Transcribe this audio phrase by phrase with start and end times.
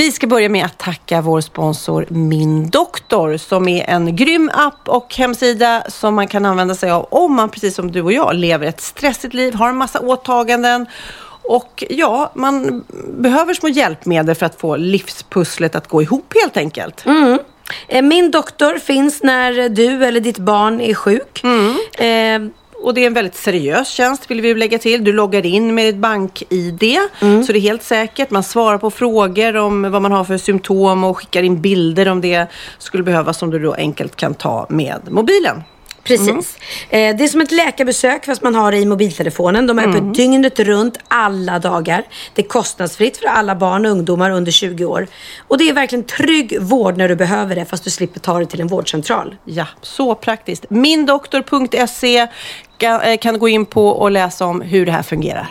[0.00, 4.88] Vi ska börja med att tacka vår sponsor Min Doktor som är en grym app
[4.88, 8.34] och hemsida som man kan använda sig av om man precis som du och jag
[8.34, 10.86] lever ett stressigt liv, har en massa åtaganden
[11.42, 12.84] och ja, man
[13.18, 17.06] behöver små hjälpmedel för att få livspusslet att gå ihop helt enkelt.
[17.06, 17.38] Mm.
[17.88, 21.40] Eh, Min doktor finns när du eller ditt barn är sjuk.
[21.44, 21.76] Mm.
[21.98, 22.52] Eh,
[22.82, 25.04] Och det är en väldigt seriös tjänst vill vi lägga till.
[25.04, 27.44] Du loggar in med ditt bank-id Mm.
[27.44, 28.30] så det är helt säkert.
[28.30, 32.20] Man svarar på frågor om vad man har för symptom och skickar in bilder om
[32.20, 32.46] det
[32.78, 35.62] skulle behövas som du då enkelt kan ta med mobilen.
[36.04, 36.58] Precis.
[36.90, 39.66] Eh, det är som ett läkarbesök fast man har det i mobiltelefonen.
[39.66, 42.04] De är öppet dygnet runt alla dagar.
[42.34, 45.06] Det är kostnadsfritt för alla barn och ungdomar under 20 år.
[45.48, 48.46] Och det är verkligen trygg vård när du behöver det fast du slipper ta det
[48.46, 49.36] till en vårdcentral.
[49.44, 50.70] Ja, så praktiskt.
[50.70, 52.26] Mindoktor.se
[52.78, 55.48] kan, eh, kan gå in på och läsa om hur det här fungerar.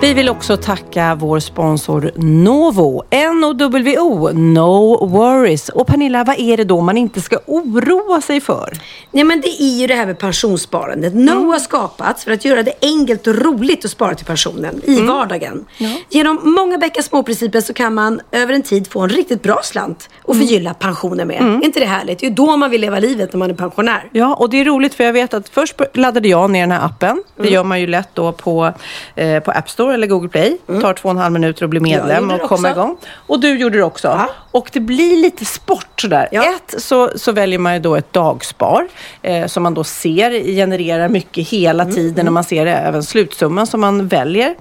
[0.00, 5.68] Vi vill också tacka vår sponsor Novo, N-O-W-O, No Worries.
[5.68, 8.72] Och Pernilla, vad är det då man inte ska oroa sig för?
[9.10, 11.14] Ja, men det är ju det här med pensionssparandet.
[11.14, 15.00] No har skapats för att göra det enkelt och roligt att spara till pensionen i
[15.00, 15.64] vardagen.
[16.10, 20.08] Genom många bäckar små-principen så kan man över en tid få en riktigt bra slant
[20.22, 21.42] och förgylla pensionen med.
[21.42, 22.18] Är inte det härligt?
[22.18, 24.08] Det är ju då man vill leva livet när man är pensionär.
[24.12, 26.84] Ja, och det är roligt för jag vet att först laddade jag ner den här
[26.84, 27.22] appen.
[27.36, 28.72] Det gör man ju lätt då på,
[29.14, 30.58] eh, på App Store eller Google Play.
[30.66, 32.96] Det tar två och en halv minuter att bli medlem och komma igång.
[33.26, 34.08] Och du gjorde det också.
[34.08, 34.30] Ja.
[34.50, 36.28] Och det blir lite sport sådär.
[36.32, 36.54] Ja.
[36.56, 38.88] Ett så, så väljer man ju då ett dagspar
[39.22, 43.66] eh, som man då ser genererar mycket hela Mm, tiden och man ser även slutsumman
[43.66, 44.54] som man väljer.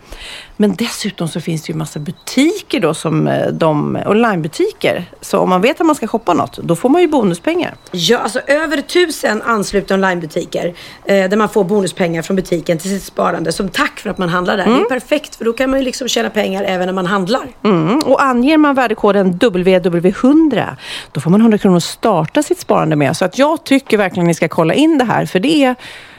[0.57, 5.05] Men dessutom så finns det ju massa butiker då som eh, de onlinebutiker.
[5.21, 7.75] Så om man vet att man ska shoppa något, då får man ju bonuspengar.
[7.91, 10.73] Ja, alltså över tusen anslutna onlinebutiker
[11.05, 14.29] eh, där man får bonuspengar från butiken till sitt sparande som tack för att man
[14.29, 14.65] handlar där.
[14.65, 17.47] Det är perfekt för då kan man ju liksom tjäna pengar även när man handlar.
[17.63, 17.99] Mm.
[17.99, 20.75] Och anger man värdekoden WW100
[21.11, 23.17] då får man 100 kronor att starta sitt sparande med.
[23.17, 25.75] Så att jag tycker verkligen ni ska kolla in det här för det är,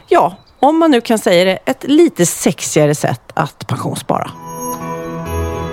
[0.09, 4.31] ja, om man nu kan säga det, ett lite sexigare sätt att pensionsspara.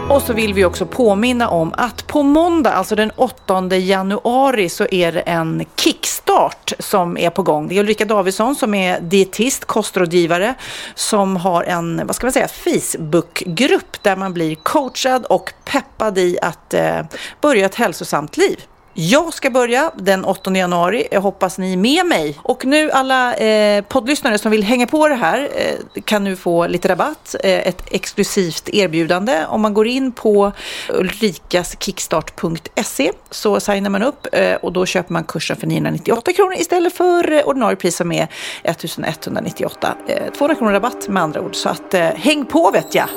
[0.09, 4.88] Och så vill vi också påminna om att på måndag, alltså den 8 januari, så
[4.91, 7.67] är det en kickstart som är på gång.
[7.67, 10.53] Det är Ulrika Davidsson som är dietist, kostrådgivare,
[10.95, 16.38] som har en, vad ska man säga, Facebookgrupp där man blir coachad och peppad i
[16.41, 16.99] att eh,
[17.41, 18.59] börja ett hälsosamt liv.
[18.95, 21.07] Jag ska börja den 8 januari.
[21.11, 22.39] Jag hoppas ni är med mig.
[22.41, 26.67] Och nu alla eh, poddlyssnare som vill hänga på det här eh, kan nu få
[26.67, 27.35] lite rabatt.
[27.43, 29.45] Eh, ett exklusivt erbjudande.
[29.45, 30.51] Om man går in på
[30.89, 36.93] ulrikaskickstart.se så signar man upp eh, och då köper man kursen för 998 kronor istället
[36.93, 38.27] för eh, ordinarie pris som är
[38.63, 39.95] 1198.
[40.07, 41.55] Eh, 200 kronor rabatt med andra ord.
[41.55, 43.07] Så att eh, häng på vet jag.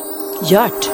[0.43, 0.91] Gört!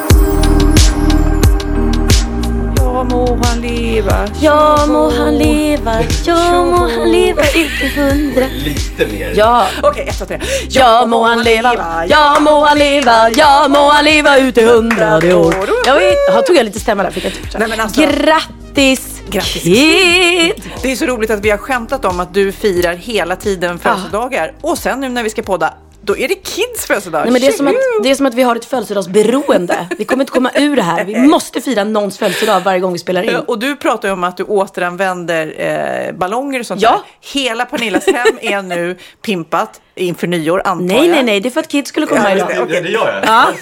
[3.02, 4.16] Ja må han leva.
[4.40, 8.46] Ja må han leva, ja må han leva ut i hundra.
[8.64, 9.32] Lite mer.
[9.34, 10.38] Ja, Okej, ett, två, tre.
[10.70, 11.72] ja må han leva,
[12.06, 15.54] ja må han leva, ja må han leva ut i hundrade år.
[15.86, 17.10] Jag vet, jag tog jag lite stämma där?
[17.10, 20.62] Fick jag Nej, men alltså- Grattis, Grattis, Kid!
[20.82, 24.52] Det är så roligt att vi har skämtat om att du firar hela tiden födelsedagar.
[24.60, 25.74] Och sen nu när vi ska podda,
[26.04, 27.22] då är det Kids födelsedag.
[27.22, 29.86] Nej, men det, är som att, det är som att vi har ett födelsedagsberoende.
[29.98, 31.04] Vi kommer inte komma ur det här.
[31.04, 33.36] Vi måste fira någons födelsedag varje gång vi spelar in.
[33.36, 35.54] Och du pratar ju om att du återanvänder
[36.08, 36.90] eh, ballonger och sånt Ja.
[36.90, 37.40] där.
[37.40, 41.08] Hela Pernillas hem är nu pimpat inför nyår antar Nej, jag.
[41.10, 41.40] nej, nej.
[41.40, 42.68] Det är för att Kid skulle komma Ja, idag.
[42.68, 43.24] Det, det gör jag.
[43.26, 43.52] Ja.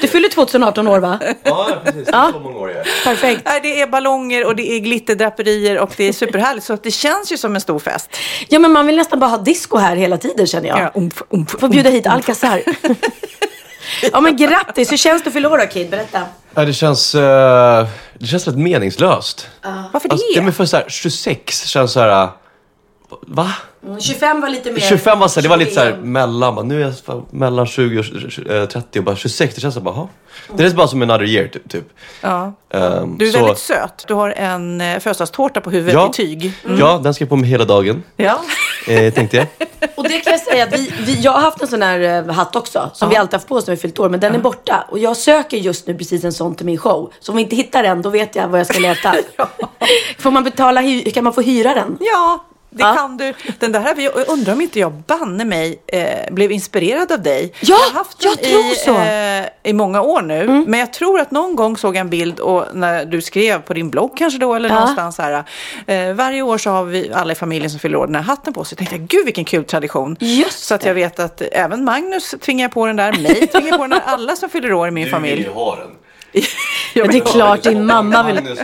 [0.00, 1.18] Du fyller 2018 år va?
[1.42, 2.08] Ja, precis.
[2.08, 2.84] Är så många år jag.
[3.04, 3.42] Perfekt.
[3.44, 6.66] Nej, det är ballonger och det är glitterdraperier och det är superhärligt.
[6.66, 8.16] Så det känns ju som en stor fest.
[8.48, 10.78] Ja, men man vill nästan bara ha disco här hela tiden känner jag.
[10.78, 12.62] Ja, umf, umf, Får bjuda hit Alcazar.
[14.12, 14.92] ja, men grattis.
[14.92, 15.90] Hur känns det att fylla år då, Kid?
[15.90, 16.22] Berätta.
[16.54, 17.86] Ja, det känns, eh,
[18.18, 19.48] det känns rätt meningslöst.
[19.92, 20.12] Varför det?
[20.12, 22.28] Alltså, det men för så här, 26 känns så här...
[23.26, 23.52] Va?
[24.00, 24.80] 25 var lite mer...
[24.80, 26.54] 25 var så här, det var lite så här mellan.
[26.54, 29.54] Bara, nu är jag mellan 20 och eh, 30 och bara 26.
[29.54, 30.08] Det känns så bara, "Jaha."
[30.56, 31.68] Det är bara som another year typ.
[31.70, 31.84] typ.
[32.20, 32.52] Ja.
[32.70, 34.04] Ehm, Du är så- väldigt söt.
[34.08, 36.08] Du har en eh, födelsedagstårta på huvudet Ja.
[36.08, 36.52] i tyg.
[36.78, 38.02] Ja, den ska jag på mig hela dagen.
[38.16, 38.40] Ja.
[38.88, 39.46] Eh, tänkte jag.
[39.94, 42.34] Och det kan jag säga att vi, vi, jag har haft en sån här eh,
[42.34, 42.90] hatt också.
[42.94, 44.08] Som vi alltid haft på oss när vi fyllt år.
[44.08, 44.84] Men den är borta.
[44.88, 47.12] Och jag söker just nu precis en sån till min show.
[47.20, 49.14] Så om vi inte hittar den, då vet jag vad jag ska leta.
[50.18, 50.82] Får man betala,
[51.14, 51.96] kan man få hyra den?
[52.00, 52.94] Ja, det Ja.
[52.94, 53.34] kan du.
[53.58, 57.22] Den där har vi, jag undrar om inte jag banne mig eh, blev inspirerad av
[57.22, 57.52] dig.
[57.60, 58.90] Ja, jag har haft den jag tror i, så.
[58.94, 59.44] Mm.
[59.44, 60.64] Eh, i många år nu.
[60.66, 63.74] Men jag tror att någon gång såg jag en bild och när du skrev på
[63.74, 64.74] din blogg kanske då eller Ja.
[64.74, 65.44] någonstans här.
[65.86, 68.52] Eh, varje år så har vi alla i familjen som fyller år den här hatten
[68.52, 68.76] på sig.
[68.80, 70.16] Jag tänkte jag, gud vilken kul tradition.
[70.20, 73.82] Just så att jag vet att även Magnus tvingar på den där, mig tvingar på
[73.82, 75.48] den där, alla som fyller år i min familj.
[75.54, 75.90] ha den.
[76.94, 78.56] Ja, det är klart din mamma vill...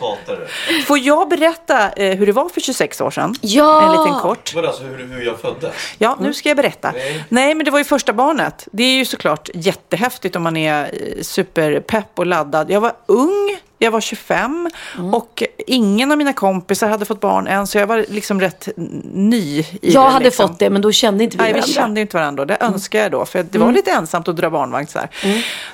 [0.87, 3.35] Får jag berätta eh, hur det var för 26 år sedan?
[3.41, 3.83] Ja!
[3.83, 4.55] En liten kort.
[4.55, 5.75] Vadå, alltså hur, hur jag föddes?
[5.99, 6.93] Ja, nu ska jag berätta.
[6.93, 7.25] Nej.
[7.29, 7.55] Nej.
[7.55, 8.69] men det var ju första barnet.
[8.73, 12.71] Det är ju såklart jättehäftigt om man är eh, superpepp och laddad.
[12.71, 15.15] Jag var ung, jag var 25 Mm.
[15.15, 18.69] och ingen av mina kompisar hade fått barn än, så jag var liksom rätt
[19.13, 20.11] ny i Jag det.
[20.11, 20.49] hade liksom.
[20.49, 21.73] fått det, men då kände inte vi Nej, vi varandra.
[21.75, 22.45] kände ju inte varandra.
[22.45, 22.73] Det Mm.
[22.75, 25.09] önskar jag då, för det var lite ensamt att dra barnvagn så här.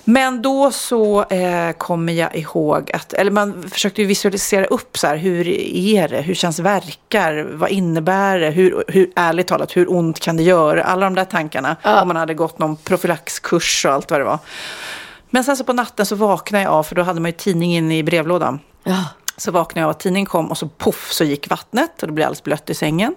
[0.04, 5.16] Men då så eh, kommer jag ihåg att, eller man försökte visualisera upp så här,
[5.16, 10.20] hur är det, hur känns verkar, vad innebär det, hur, hur ärligt talat, hur ont
[10.20, 11.76] kan det göra, alla de där tankarna.
[11.84, 14.38] Om man hade gått någon profylaxkurs och allt vad det var.
[15.34, 17.92] Men sen så på natten så vaknade jag av, för då hade man ju tidningen
[17.92, 18.60] i brevlådan.
[18.84, 19.04] Ja.
[19.36, 22.12] Så vaknade jag av att tidningen kom och så poff så gick vattnet och det
[22.12, 23.14] blev alldeles blött i sängen.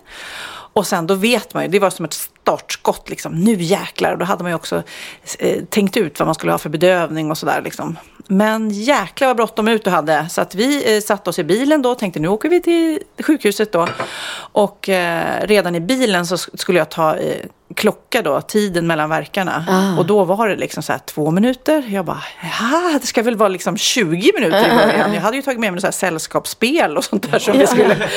[0.74, 3.32] Och sen då vet man ju, det var som ett startskott liksom.
[3.40, 4.12] Nu jäklar!
[4.12, 4.84] Och då hade man ju också
[5.40, 7.98] eh, tänkt ut vad man skulle ha för bedövning och sådär liksom.
[8.28, 10.30] Men jäklar vad bråttom ut du hade.
[10.30, 13.00] Så att vi eh, satte oss i bilen då och tänkte nu åker vi till
[13.24, 13.88] sjukhuset då.
[14.38, 17.46] Och eh, redan i bilen så sk- skulle jag ta eh,
[17.76, 19.66] klocka då, tiden mellan verkarna.
[19.70, 20.00] Ah.
[20.00, 21.84] Och då var det liksom så här två minuter.
[21.90, 22.24] Jag bara,
[22.60, 25.14] ja det ska väl vara liksom 20 minuter i början.
[25.14, 28.10] Jag hade ju tagit med mig så här sällskapsspel och sånt där som vi skulle...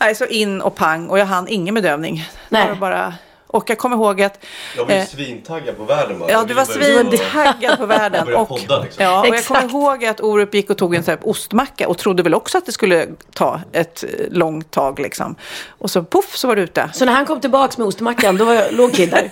[0.00, 2.28] Nej, så in och pang och jag hann ingen bedövning.
[2.48, 2.68] Nej.
[2.68, 3.14] Var bara...
[3.50, 4.44] Och jag kommer ihåg att...
[4.76, 6.30] Jag var ju eh, svintaggad på världen bara.
[6.30, 8.34] Ja, du var svintaggad på världen.
[8.34, 9.04] Och, podda, liksom.
[9.04, 9.60] ja, och jag Exakt.
[9.60, 12.58] kommer ihåg att Orup gick och tog en sån här ostmacka och trodde väl också
[12.58, 14.98] att det skulle ta ett eh, långt tag.
[14.98, 15.34] Liksom.
[15.68, 16.90] Och så poff så var det ute.
[16.94, 19.30] Så när han kom tillbaks med ostmackan, då var jag, låg Kid där.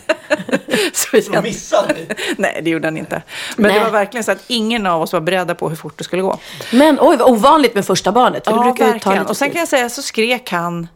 [0.92, 1.94] Så missade
[2.36, 3.22] nej, det gjorde han inte.
[3.56, 3.78] Men Nej.
[3.78, 6.22] det var verkligen så att ingen av oss var beredda på hur fort det skulle
[6.22, 6.38] gå.
[6.72, 8.44] Men oj, vad ovanligt med första barnet.
[8.44, 9.18] För det Ja, brukar ju ta verkligen.
[9.18, 10.88] lite Och sen kan jag säga så skrek han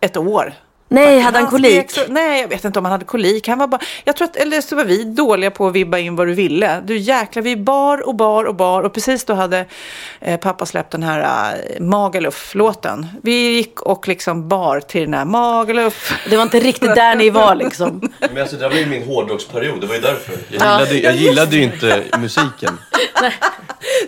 [0.00, 0.54] ett år.
[0.92, 1.90] Nej, hade han kolik?
[1.90, 3.48] skrek Så, nej, jag vet inte om han hade kolik.
[3.48, 6.16] Han var bara, jag tror att, eller så var vi dåliga på att vibba in
[6.16, 6.80] vad du ville.
[6.84, 8.82] Du jäklar, vi bar och bar och bar.
[8.82, 9.66] Och precis då hade
[10.20, 13.06] eh, pappa släppt den här eh, Magaluf-låten.
[13.22, 16.14] Vi gick och liksom bar till den här Magaluf.
[16.30, 18.12] Det var inte riktigt där ni var liksom.
[18.18, 20.34] Men alltså det var ju min hårdrocksperiod, det var ju därför.
[20.48, 22.78] Jag gillade, jag gillade ju inte musiken.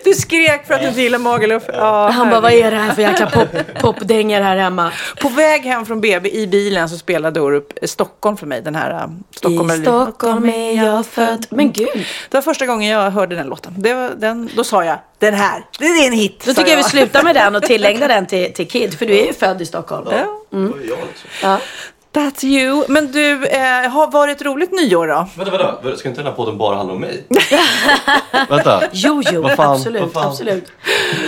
[0.03, 1.63] Du skrek för att du inte gillar Magaluf.
[1.67, 4.91] Ja, Han bara, vad är det här för jäkla pop, popdängor här hemma?
[5.21, 8.61] På väg hem från BB i bilen så spelade Orup Stockholm för mig.
[8.61, 11.45] Den här eh, Stockholm I Stockholm är jag född.
[11.49, 12.05] Men gud.
[12.29, 13.73] Det var första gången jag hörde den låten.
[13.77, 16.43] Det var den, då sa jag, den här, det är en hit.
[16.45, 18.97] Då tycker jag vi slutar med den och tillägnar den till, till Kid.
[18.97, 20.07] För du är ju född i Stockholm.
[20.11, 20.39] Ja.
[20.49, 21.29] Jag liksom.
[21.41, 21.59] Ja.
[22.13, 22.83] That's you.
[22.87, 23.61] Men du, eh,
[23.91, 25.27] har varit ett roligt nyår då?
[25.37, 25.51] Vänta,
[25.81, 25.97] vänta.
[25.97, 27.23] Ska inte den här podden bara handla om mig?
[28.49, 28.83] Vänta.
[28.91, 30.27] Jo, jo, Vad fan, absolut, vad fan?
[30.27, 30.71] absolut.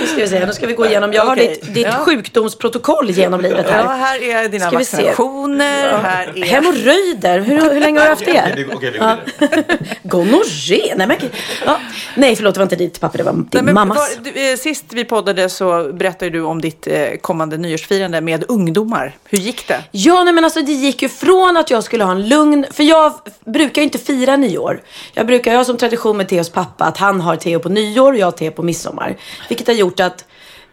[0.01, 1.13] Nu ska vi se, nu ska vi gå igenom.
[1.13, 1.91] Jag har ditt, ditt Ja.
[1.91, 3.97] sjukdomsprotokoll genom livet Ja, här.
[3.97, 5.97] här är dina Ska vaccinationer.
[5.97, 6.43] Här är...
[6.45, 8.31] Hemorrojder, hur, hur länge har du haft det?
[8.31, 9.17] okej, vi går vidare.
[10.03, 11.17] Gonorré, nej men
[11.65, 11.77] ja.
[12.15, 13.97] Nej förlåt, det var inte ditt papper, det var din Nej, men mammas.
[13.97, 18.43] var, du, eh, sist vi poddade så berättade du om ditt eh, kommande nyårsfirande med
[18.47, 19.15] ungdomar.
[19.29, 19.83] Hur gick det?
[19.91, 22.83] Ja, nej men alltså det gick ju från att jag skulle ha en lugn, för
[22.83, 23.13] jag
[23.45, 24.81] brukar ju inte fira nyår.
[25.13, 28.13] Jag brukar, jag har som tradition med Theos pappa att han har Theo på nyår
[28.13, 29.17] och jag har Theo på midsommar.
[29.49, 30.25] Vilket har gjort att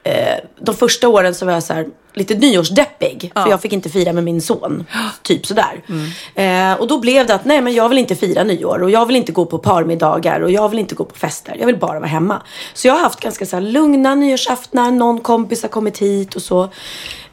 [0.03, 3.33] eh, de första åren så var jag så här, lite nyårsdeppig.
[3.35, 4.85] För jag fick inte fira med min son.
[5.23, 5.83] Typ sådär.
[6.35, 8.83] Eh, och då blev det att nej men jag vill inte fira nyår.
[8.83, 10.41] Och jag vill inte gå på parmiddagar.
[10.41, 11.57] Och jag vill inte gå på fester.
[11.59, 12.43] Jag vill bara vara hemma.
[12.75, 14.91] Så jag har haft ganska så här, lugna nyårsaftnar.
[14.91, 16.69] Någon kompis har kommit hit och så.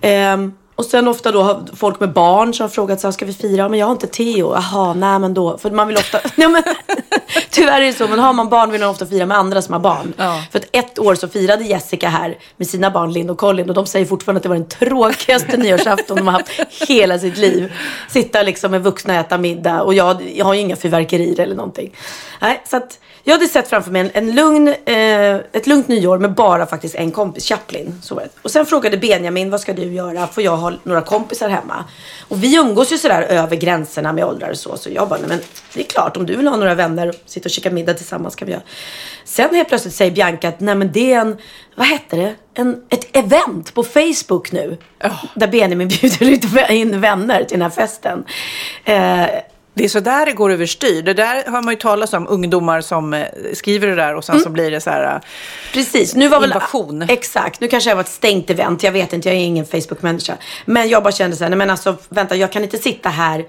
[0.01, 3.25] Ehm, och sen ofta då har folk med barn som har frågat så här, ska
[3.25, 3.69] vi fira?
[3.69, 4.53] Men jag har inte Theo.
[4.53, 5.57] Jaha, nej men då.
[5.57, 6.63] För man vill ofta, nej men
[7.49, 8.07] tyvärr är det så.
[8.07, 10.13] Men har man barn vill man ofta fira med andra som har barn.
[10.17, 10.43] Ja.
[10.51, 13.69] För att ett år så firade Jessica här med sina barn Linn och Colin.
[13.69, 16.51] Och de säger fortfarande att det var den tråkigaste nyårsafton de har haft
[16.87, 17.73] hela sitt liv.
[18.09, 19.81] Sitta liksom med vuxna och äta middag.
[19.81, 21.95] Och jag, jag har ju inga fyrverkerier eller någonting.
[22.41, 26.17] Nej, så att jag hade sett framför mig en, en lugn, eh, ett lugnt nyår
[26.17, 27.99] med bara faktiskt en kompis, Chaplin.
[28.01, 28.29] Så var det.
[28.41, 30.27] Och sen frågade Benjamin, vad ska du göra?
[30.27, 31.85] Får jag ha några kompisar hemma?
[32.27, 34.77] Och vi umgås ju sådär över gränserna med åldrar och så.
[34.77, 35.39] Så jag bara, nej men
[35.73, 38.35] det är klart, om du vill ha några vänner och sitta och käka middag tillsammans
[38.35, 38.63] kan vi göra.
[39.23, 41.37] Sen helt plötsligt säger Bianca att, nej men det är en,
[41.75, 42.35] vad hette det?
[42.53, 44.77] En, ett event på Facebook nu.
[45.33, 48.23] Där Benjamin bjuder in vänner till den här festen.
[48.85, 49.25] Eh,
[49.79, 51.01] Det är så där det går överstyr.
[51.01, 54.39] Det där har man ju talat om, ungdomar som eh, skriver det där och sen
[54.39, 55.15] så blir det så här...
[55.15, 55.21] eh,
[55.73, 56.49] Precis, nu var väl...
[56.49, 57.01] Invasion.
[57.01, 60.37] Exakt, nu kanske jag var ett stängt event, jag vet inte, jag är ingen Facebook-människa.
[60.65, 63.45] Men jag bara kände så här, nej men alltså vänta, jag kan inte sitta här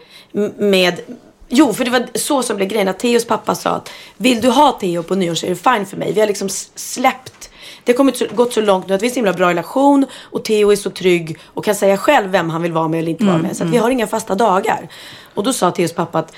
[0.58, 1.00] med...
[1.48, 4.48] Jo, för det var så som blev grejen, att Theos pappa sa att vill du
[4.48, 6.12] ha Theo på nyår så är det fine för mig.
[6.12, 7.49] Vi har liksom släppt
[7.90, 10.06] det har kommit så, gått så långt nu att vi har en himla bra relation
[10.22, 13.10] och Theo är så trygg och kan säga själv vem han vill vara med eller
[13.10, 13.56] inte vara med.
[13.56, 14.88] Så att vi har inga fasta dagar.
[15.34, 16.34] Och då sa Theos pappa att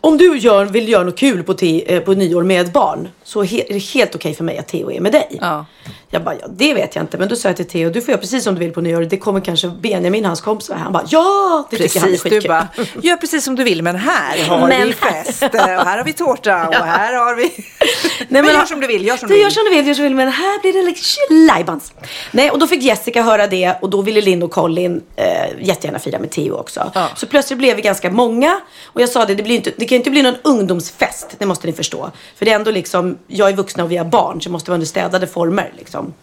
[0.00, 3.08] om du gör, vill göra något kul på, te, eh, på nyår med ett barn
[3.24, 5.38] så he, är det helt okej för mig att Theo är med dig.
[5.40, 5.66] Ja.
[6.10, 7.18] Jag bara, ja det vet jag inte.
[7.18, 9.02] Men då sa jag till Theo, du får göra precis som du vill på nyår.
[9.02, 10.70] Det kommer kanske Benjamin, hans kompis.
[10.70, 11.66] Han bara, ja!
[11.70, 12.48] Det tycker han är Precis, du skitkul.
[12.48, 12.68] bara,
[13.02, 16.12] gör precis som du vill men här har Men- vi fest och här har vi
[16.12, 17.42] tårta och här har vi...
[18.28, 19.54] Nej, men gör som du vill, gör som du du gör vill.
[19.54, 20.16] som du vill, gör som du vill.
[20.16, 21.92] Men här blir det liksom lajbans.
[22.30, 25.26] Nej, och då fick Jessica höra det och då ville Linn och Colin eh,
[25.60, 26.90] jättegärna fira med Theo också.
[26.94, 27.08] Ja.
[27.16, 28.60] Så plötsligt blev vi ganska många.
[28.84, 31.34] Och jag sa det, det, blir inte, det kan inte bli någon ungdomsfest.
[31.38, 32.10] Det måste ni förstå.
[32.36, 34.40] För det är ändå liksom, jag är vuxna och vi har barn.
[34.40, 36.14] Så det måste vara under städade former liksom.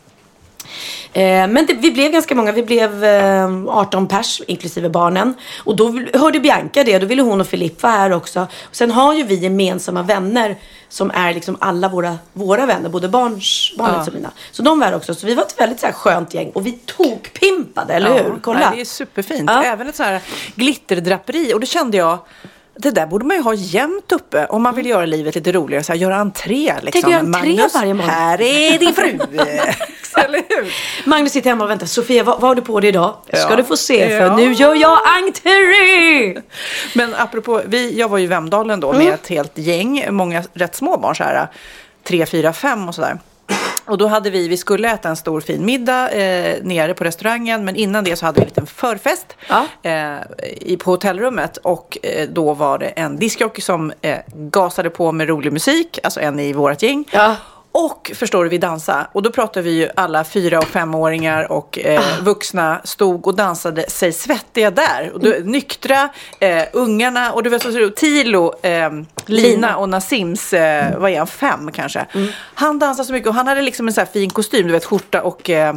[1.14, 2.52] Eh, men det, vi blev ganska många.
[2.52, 5.34] Vi blev eh, 18 pers, inklusive barnen.
[5.64, 7.00] Och då hörde Bianca det.
[7.00, 8.48] Då ville hon och Filip vara här också.
[8.70, 10.56] Och sen har ju vi gemensamma vänner
[10.90, 12.90] som är liksom alla våra, våra vänner.
[12.90, 14.08] Både barns, barnets Ja.
[14.08, 14.32] och mina.
[14.52, 15.16] Så de var här också.
[15.16, 16.50] Så vi var ett väldigt så här, skönt gäng.
[16.50, 18.40] Och vi tokpimpade, eller hur?
[18.42, 18.60] Kolla.
[18.60, 19.50] Nej, det är superfint.
[19.50, 19.64] Ja.
[19.64, 20.22] Även ett sånt här
[20.56, 21.54] glitterdraperi.
[21.54, 22.20] Och då kände jag,
[22.76, 25.84] det där borde man ju ha jämt uppe om man vill göra livet lite roligare.
[25.84, 27.06] Så här, göra entré liksom.
[27.06, 28.10] att göra entré varje morgon.
[28.10, 29.20] här är din fru.
[30.18, 30.74] Eller hur?
[31.10, 31.86] Magnus sitter hemma och väntar.
[31.86, 33.16] Sofia, vad, vad har du på dig idag?
[33.28, 33.56] Ska Ja.
[33.56, 34.08] du få se.
[34.08, 34.36] För Ja.
[34.36, 36.42] nu gör jag entré!
[36.96, 39.06] Men apropå, vi, jag var ju i Vemdalen då Mm.
[39.06, 41.48] med ett helt gäng, många rätt små barn så här,
[42.04, 43.20] tre, fyra, fem och sådär.
[43.86, 47.66] Och då hade vi, vi skulle äta en stor fin middag eh, nere på restaurangen
[47.66, 49.66] men innan det så hade vi en liten förfest Ja.
[49.84, 50.18] eh,
[50.62, 55.28] i, på hotellrummet och eh, då var det en diskjockey som eh, gasade på med
[55.30, 57.06] rolig musik, alltså en i vårt gäng.
[57.12, 57.36] Ja.
[57.72, 59.08] Och förstår du, vi dansade.
[59.12, 62.24] Och då pratade vi ju alla fyra och femåringar och eh, Ah.
[62.24, 65.12] vuxna stod och dansade sig svettiga där.
[65.14, 66.10] Och då, nyktra,
[66.40, 68.90] eh, ungarna och du vet det Tilo, eh,
[69.26, 72.06] Lina och Nasims, eh, vad är han, fem kanske.
[72.14, 72.28] Mm.
[72.54, 74.86] Han dansade så mycket och han hade liksom en sån här fin kostym, du vet
[74.86, 75.76] skjorta och eh,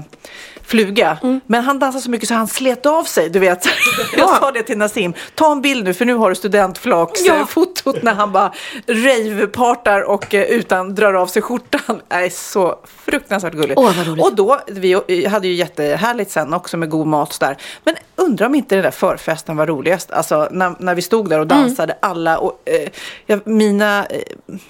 [0.66, 1.18] fluga.
[1.22, 1.40] Mm.
[1.46, 3.66] Men han dansade så mycket så han slet av sig, du vet.
[4.16, 7.46] Jag sa det till Nasim, ta en bild nu för nu har du studentflaksfotot Ja.
[7.46, 8.52] fotot när han bara
[8.86, 12.00] ravepartar och eh, utan drar av sig skjortan.
[12.08, 13.80] är så fruktansvärt gulligt.
[13.80, 14.24] Roligt.
[14.24, 17.56] och då, vi hade ju jättehärligt sen också med god mat där.
[17.84, 20.10] Men undrar om inte den där förfesten var roligast.
[20.10, 21.62] Alltså när, när vi stod där och Mm.
[21.62, 22.38] dansade alla.
[22.38, 22.88] Och, eh,
[23.26, 24.20] ja, mina eh,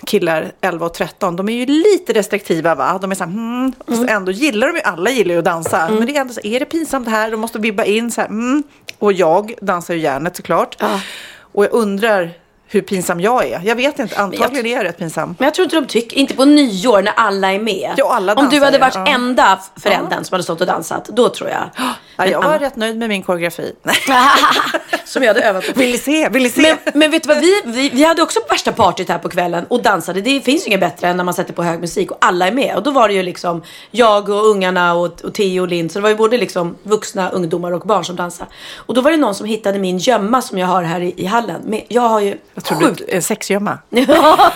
[0.06, 2.98] killar 11 och 13, de är ju lite restriktiva va.
[3.02, 5.83] De är så här, hmm, så ändå gillar de ju, alla gillar ju att dansa.
[5.86, 5.98] Mm.
[5.98, 7.30] Men det är ändå så, är det pinsamt här?
[7.30, 8.62] De måste vibba in så här, mm.
[8.98, 10.76] Och jag dansar ju järnet såklart.
[10.78, 11.00] Ja.
[11.38, 12.30] Och jag undrar
[12.66, 13.60] hur pinsam jag är.
[13.64, 15.34] Jag vet inte, antagligen är jag rätt pinsam.
[15.38, 17.94] Men jag tror inte de tycker, inte på nyår när alla är med.
[17.96, 19.06] Ja, alla Om du dansar, hade varit ja.
[19.06, 21.70] enda föräldern som hade stått och dansat, då tror jag.
[22.16, 23.72] Ja, jag var rätt nöjd med min koreografi.
[25.04, 25.80] som jag hade övat på.
[25.80, 26.28] Vill ni se?
[26.28, 26.62] Vill ni se?
[26.84, 29.66] Men, men vet du vad, vi, vi, vi hade också värsta partyt här på kvällen
[29.68, 30.20] och dansade.
[30.20, 32.52] Det finns ju inget bättre än när man sätter på hög musik och alla är
[32.52, 32.76] med.
[32.76, 35.90] Och då var det ju liksom jag och ungarna och, och Theo och Linn.
[35.90, 38.50] Så det var ju både liksom vuxna, ungdomar och barn som dansade.
[38.76, 41.26] Och då var det någon som hittade min gömma som jag har här i, i
[41.26, 41.62] hallen.
[41.64, 43.02] Men jag har ju jag tror sjukt...
[43.06, 43.78] du en sexgömma.
[43.90, 44.52] Ja.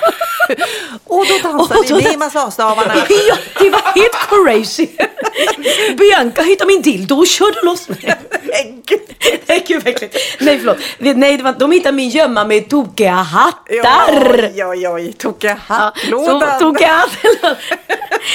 [1.04, 2.94] Och då dansade Och då vi med massagestavarna.
[3.28, 4.88] ja, det var helt crazy.
[5.96, 8.14] Bianca hittade min dildo och körde loss mig.
[8.42, 9.00] Nej, gud.
[9.84, 10.16] Vad äckligt.
[10.38, 10.78] Nej förlåt.
[10.98, 14.50] Nej, det var, de hittade min gömma med tokiga hattar.
[14.54, 15.12] Oj, oj, oj.
[15.12, 16.60] Tokiga hattlådan.
[16.60, 17.56] Tokiga hattar.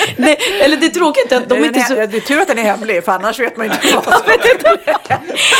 [0.17, 1.93] Nej, eller det är att de Den inte är- så...
[1.93, 4.23] Det är tur att den är hemlig, för annars vet man ju inte vad som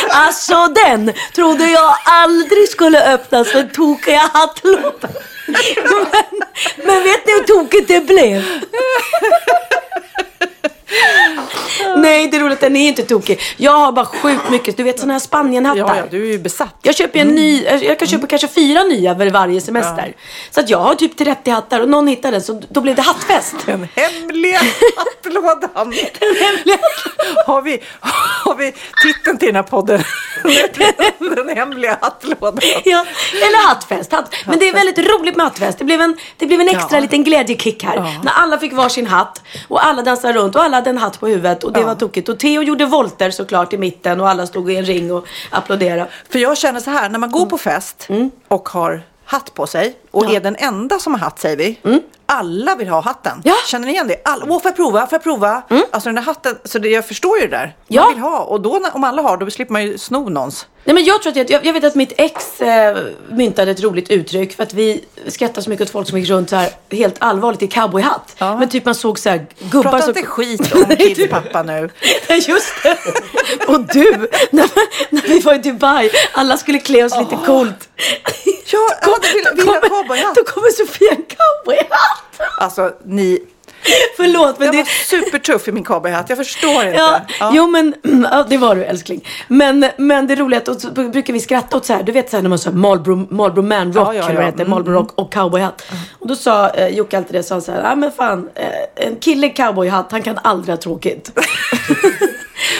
[0.08, 3.62] Alltså den trodde jag aldrig skulle öppnas för
[3.94, 5.10] tokiga hattlådan.
[5.46, 6.42] Men,
[6.76, 8.42] men vet ni hur tokigt det blev?
[11.96, 12.60] Nej, det är roligt.
[12.60, 13.40] Den är inte tokig.
[13.56, 14.76] Jag har bara sjukt mycket.
[14.76, 15.78] Du vet sådana här Spanienhattar.
[15.80, 16.74] Ja, ja, du är ju besatt.
[16.82, 20.14] Jag köper en ny, jag kan köpa kanske fyra nya för varje semester.
[20.50, 23.02] Så att jag har typ 30 hattar och någon hittade den så då blev det
[23.02, 23.54] hattfest.
[23.66, 24.58] Den hemliga
[24.96, 25.90] hattlådan.
[26.20, 26.78] Den hemliga
[27.46, 27.82] Har vi,
[28.44, 30.02] har vi titeln till den här podden?
[31.36, 32.60] Den hemliga hattlådan.
[32.84, 34.12] Ja, eller hattfest.
[34.12, 34.34] Hatt.
[34.46, 35.78] Men det är väldigt roligt med hattfest.
[35.78, 37.00] Det blev en, det blev en extra Ja.
[37.00, 37.96] liten glädjekick här.
[37.96, 38.14] Ja.
[38.24, 41.26] När alla fick varsin hatt och alla dansade runt och alla hade en hatt på
[41.26, 41.86] huvudet och det Ja.
[41.86, 42.28] var tokigt.
[42.28, 46.06] Och Theo gjorde volter såklart i mitten och alla stod i en ring och applåderade.
[46.30, 48.08] För jag känner så här, när man går på fest
[48.48, 50.32] och har hatt på sig och Mm.
[50.34, 50.40] Ja.
[50.40, 51.78] är den enda som har hatt säger vi.
[52.26, 53.40] Alla vill ha hatten.
[53.44, 53.54] Ja.
[53.66, 54.16] Känner ni igen det?
[54.24, 55.00] Alla, Åh, får jag prova?
[55.06, 55.62] Får jag prova?
[55.90, 57.66] Alltså den där hatten, så det, jag förstår ju det där.
[57.66, 58.08] Man Ja.
[58.08, 58.38] vill ha.
[58.38, 60.66] Och då om alla har, då slipper man ju sno någons.
[60.86, 62.98] Nej men jag tror att jag, jag, vet att mitt ex eh,
[63.28, 66.50] myntade ett roligt uttryck för att vi skrattar så mycket åt folk som gick runt
[66.50, 68.36] så här helt allvarligt i cowboyhatt.
[68.38, 68.56] Ja.
[68.58, 70.08] Men typ man såg så här gubbar Prata som...
[70.16, 71.90] inte skit om Kids pappa nu.
[72.28, 72.98] Nej, just det.
[73.66, 74.70] Och du, när,
[75.14, 77.88] när vi var i Dubai, alla skulle klä oss lite coolt.
[78.72, 80.34] Ja, jag hade velat- Då velat kommer- cowboyhatt.
[80.34, 82.40] Då kommer Sofia i en cowboyhatt.
[82.58, 83.38] Alltså ni,
[84.16, 84.78] Förlåt, men Jag det...
[84.78, 86.28] var supertuff i min cowboyhatt.
[86.28, 86.96] Jag förstår inte.
[86.98, 87.52] Ja, Ja.
[87.54, 87.94] Jo men,
[88.30, 89.28] ja, det var du älskling.
[89.48, 92.30] Men, men det roliga är att så brukar vi skratta åt så här, du vet
[92.30, 94.70] så här när man sa Marlboro, Marlboro Man Rock, Ja, ja, eller vad heter, Mm,
[94.70, 95.82] Marlboro Rock och cowboyhatt.
[96.18, 99.16] Och då sa eh, Jocke alltid det, sa så här, ja men fan, eh, en
[99.16, 101.30] kille i cowboyhatt, han kan aldrig ha tråkigt.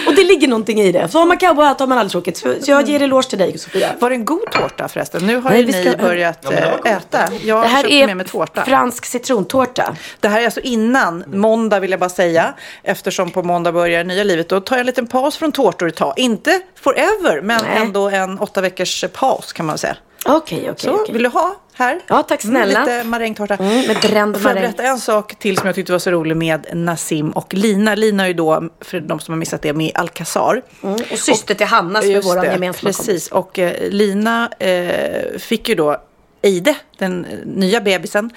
[0.07, 1.09] och det ligger någonting i det.
[1.09, 2.37] Så har man cowboyhatt har man aldrig tråkigt.
[2.37, 3.91] Så, jag ger eloge till dig Sofia.
[4.00, 5.26] Var det en god tårta förresten?
[5.26, 7.29] Nu har Nej, ju vi ni ska- börjat Ja, det eh, äta.
[7.45, 8.64] Jag Det här köpte med mig är tårta.
[8.64, 9.97] fransk citrontårta.
[10.21, 12.55] Det här är alltså innan måndag vill jag bara säga.
[12.83, 14.49] Eftersom på måndag börjar det nya livet.
[14.49, 16.14] Då tar jag en liten paus från tårtor ett tag.
[16.17, 17.76] Inte forever, men Nej.
[17.83, 19.97] ändå en åtta veckors paus kan man säga.
[20.26, 21.12] Okej, okej, Så, okej.
[21.12, 22.00] vill du ha här?
[22.07, 22.83] Ja, tack snälla.
[22.83, 23.54] Mm, lite marängtårta.
[23.54, 24.62] Mm, med bränd Får jag maräng.
[24.62, 27.95] berätta en sak till som jag tyckte var så rolig med Nassim och Lina.
[27.95, 30.62] Lina är ju då, för de som har missat det, med Alcazar.
[30.83, 33.07] Mm, och syster till Hanna som är vår gemensamma kompis.
[33.07, 35.97] Precis, och eh, Lina eh, fick ju då
[36.43, 38.31] Eide, den eh, nya bebisen,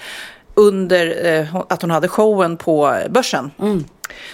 [0.54, 3.50] under eh, att hon hade showen på Börsen.
[3.60, 3.84] Mm.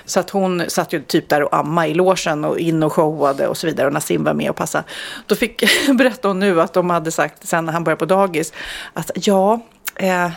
[0.04, 3.48] Så att hon satt ju typ där och amma i logen och in och showade
[3.48, 3.86] och så vidare.
[3.86, 4.84] Och Nassim var med och passade.
[5.26, 5.64] Då fick,
[5.98, 8.52] berättade hon nu att de hade sagt sen när han började på dagis
[8.92, 9.60] att ja,
[9.96, 10.30] eh,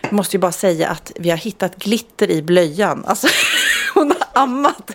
[0.00, 3.04] jag måste ju bara säga att vi har hittat glitter i blöjan.
[3.06, 3.26] Alltså,
[3.94, 4.90] hon har ammat.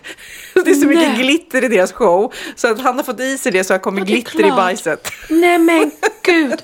[0.66, 1.18] Det är så mycket Nej.
[1.24, 2.34] glitter i deras show.
[2.56, 4.56] Så att han har fått i sig det så har kommit Ja, glitter i klart.
[4.56, 5.12] bajset.
[5.30, 5.92] Nej men
[6.24, 6.64] gud.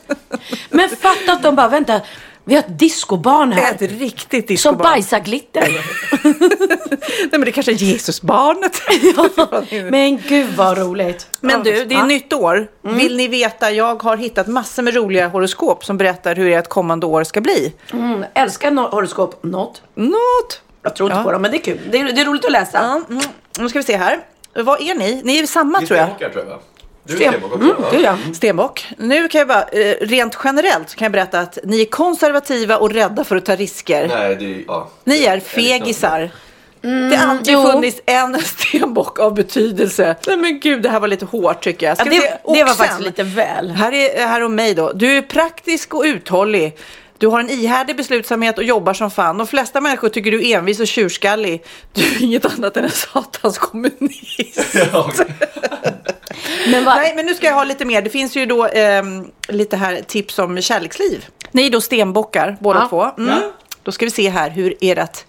[0.69, 2.01] Men fatta att de bara, vänta,
[2.48, 3.74] vi har ett discobarn här.
[3.74, 4.77] Ett riktigt Som discobarn.
[4.84, 5.62] bajsar glitter.
[6.22, 8.82] Nej men det kanske är Jesusbarnet.
[9.92, 11.27] men gud vad roligt.
[11.42, 12.06] Men du, det är Ja.
[12.06, 12.68] nytt år.
[12.82, 13.72] Vill ni veta?
[13.72, 17.74] Jag har hittat massor med roliga horoskop som berättar hur ert kommande år ska bli.
[17.94, 19.44] Mm, älskar no- horoskop.
[19.44, 19.82] Något.
[19.96, 20.62] Något.
[20.84, 21.24] Jag tror inte Ja.
[21.24, 21.80] på dem, men det är kul.
[21.92, 22.77] Det är, det är roligt att läsa.
[22.77, 23.24] Ja, mm.
[23.60, 24.20] Nu ska vi se här.
[24.56, 25.22] Vad är ni?
[25.24, 26.08] Ni är samma tror jag.
[26.08, 26.60] Stenbockar tror jag?
[27.08, 28.36] Du är Sten- stenbock också Mm, det är jag.
[28.36, 28.88] Stenbock.
[28.98, 32.78] Nu kan jag bara, eh, rent generellt så kan jag berätta att ni är konservativa
[32.78, 34.08] och rädda för att ta risker.
[34.08, 34.64] Nej, det är...
[34.68, 34.90] Ja.
[35.04, 36.30] Ni är liknar- fegisar.
[36.82, 37.72] det har alltid jo.
[37.72, 40.16] funnits en stenbock av betydelse.
[40.28, 41.92] Nej men gud, det här var lite hårt tycker jag.
[41.92, 42.30] Ja, Ska vi se?
[42.46, 43.72] det, det var faktiskt lite väl.
[43.72, 44.92] Här är här om mig då.
[44.94, 46.78] Du är praktisk och uthållig.
[47.20, 49.38] Du har en ihärdig beslutsamhet och jobbar som fan.
[49.38, 51.64] De flesta människor tycker du är envis och tjurskallig.
[51.94, 54.76] Du är inget annat än en satans kommunist.
[54.94, 55.12] Ja.
[56.71, 58.02] Men vad, Nej, men nu ska jag ha lite mer.
[58.02, 61.26] Det finns ju då ehm, lite här tips om kärleksliv.
[61.52, 62.88] Ni är då stenbockar båda Ja.
[63.15, 63.23] två.
[63.23, 63.39] Mm.
[63.84, 65.26] Då ska vi se här hur ert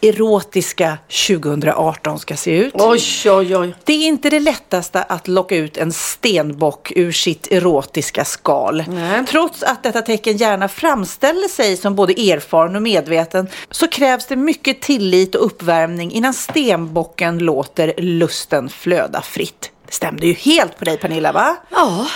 [0.00, 2.74] erotiska 2018 ska se ut.
[2.76, 3.74] oj, oj, oj.
[3.84, 8.84] Det är inte det lättaste att locka ut en stenbock ur sitt erotiska skal.
[8.88, 9.26] Nej.
[9.28, 14.36] Trots att detta tecken gärna framställer sig som både erfaren och medveten så krävs det
[14.36, 19.70] mycket tillit och uppvärmning innan stenbocken låter lusten flöda fritt.
[19.88, 21.56] Det stämde ju helt på dig Pernilla va?
[21.70, 22.06] Ja.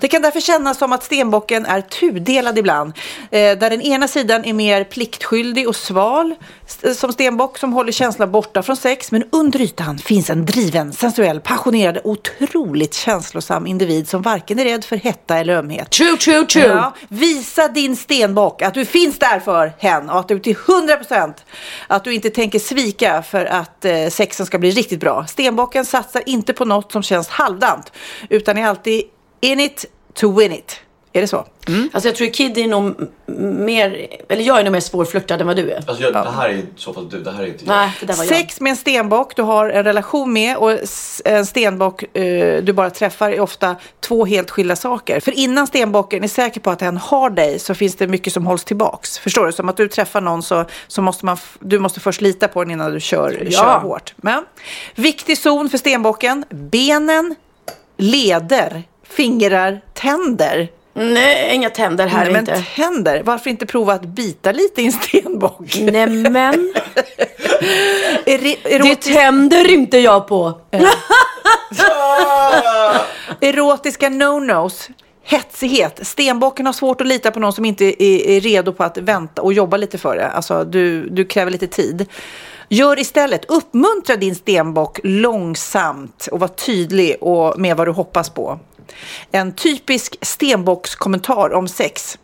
[0.00, 2.92] Det kan därför kännas som att stenbocken är tudelad ibland.
[3.30, 6.34] Eh, där den ena sidan är mer pliktskyldig och sval
[6.66, 9.12] st- som stenbock som håller känslan borta från sex.
[9.12, 14.84] Men under ytan finns en driven, sensuell, passionerad, otroligt känslosam individ som varken är rädd
[14.84, 15.90] för hetta eller ömhet.
[15.90, 16.64] True, true, true.
[16.66, 21.34] Ja, visa din stenbock att du finns där för hen och att du till 100%
[21.86, 25.26] att du inte tänker svika för att eh, sexen ska bli riktigt bra.
[25.28, 27.92] Stenbocken satsar inte på något som känns halvdant
[28.28, 29.02] utan är alltid
[29.40, 30.80] in it to win it.
[31.16, 31.46] Är det så?
[31.92, 32.94] Alltså jag tror Kid är nog
[33.66, 35.76] mer, eller jag är nog mer svårflörtad än vad du är.
[35.86, 37.76] Alltså, jag, det här är i så fall du, det här är inte jag.
[37.76, 38.28] Nej, det där var jag.
[38.34, 40.72] Sex med en stenbock du har en relation med och
[41.24, 45.20] en stenbock eh, du bara träffar är ofta två helt skilda saker.
[45.20, 48.46] För innan stenbocken är säker på att den har dig så finns det mycket som
[48.46, 49.18] hålls tillbaks.
[49.18, 49.52] Förstår du?
[49.52, 52.70] Som att du träffar någon så, så måste man, du måste först lita på den
[52.72, 53.50] innan du kör, Ja.
[53.50, 54.14] kör hårt.
[54.16, 54.44] Men,
[54.94, 56.44] viktig zon för stenbocken.
[56.50, 57.34] Benen,
[57.96, 60.68] leder, fingrar, tänder.
[60.98, 62.64] Nej, inga tänder här Nej, men inte.
[62.76, 63.22] tänder.
[63.22, 65.78] Varför inte prova att bita lite i en stenbock?
[65.80, 66.74] Nej men,
[68.64, 70.60] det tänder inte jag på.
[73.40, 74.88] Erotiska no-nos.
[75.22, 76.06] Hetsighet.
[76.06, 79.42] Stenbocken har svårt att lita på någon som inte är, är redo på att vänta
[79.42, 80.28] och jobba lite för det.
[80.28, 82.06] Alltså, du, du kräver lite tid.
[82.68, 88.58] Gör istället, uppmuntra din stenbock långsamt och var tydlig och med vad du hoppas på.
[89.32, 92.18] En typisk stenbockskommentar om sex.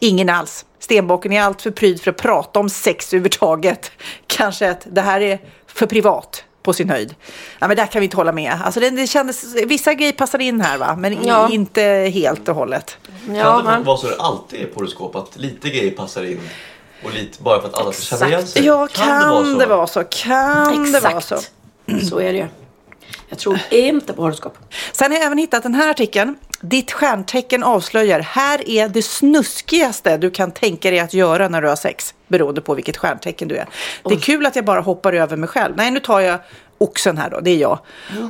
[0.00, 0.64] Ingen alls.
[0.78, 3.90] Stenbocken är allt för pryd för att prata om sex överhuvudtaget.
[4.26, 7.14] Kanske att det här är för privat på sin höjd.
[7.58, 8.58] Ja, men där kan vi inte hålla med.
[8.64, 11.48] Alltså det, det kändes, vissa grejer passade in här va, men i- Ja.
[11.50, 11.82] inte
[12.14, 12.96] helt och hållet.
[13.28, 15.16] Ja, kan det men, vara så det alltid är på horoskop?
[15.16, 16.40] Att lite grejer passar in
[17.04, 18.52] och lite bara för att alla ska känna igen Exakt.
[18.58, 18.66] sig?
[18.66, 20.04] Ja, kan, det vara så?
[20.04, 21.50] Kan det vara exakt.
[21.90, 22.06] så?
[22.08, 22.46] Så är det ju.
[23.28, 24.58] Jag tror inte på horoskop.
[24.92, 30.16] Sen har jag även hittat den här artikeln Ditt stjärntecken avslöjar, här är det snuskigaste
[30.16, 32.14] du kan tänka dig att göra när du har sex.
[32.28, 33.66] Beroende på vilket stjärntecken du är.
[34.04, 35.76] Det är kul att jag bara hoppar över mig själv.
[35.76, 36.38] Nej, nu tar jag
[36.78, 37.78] oxen här då, det är jag.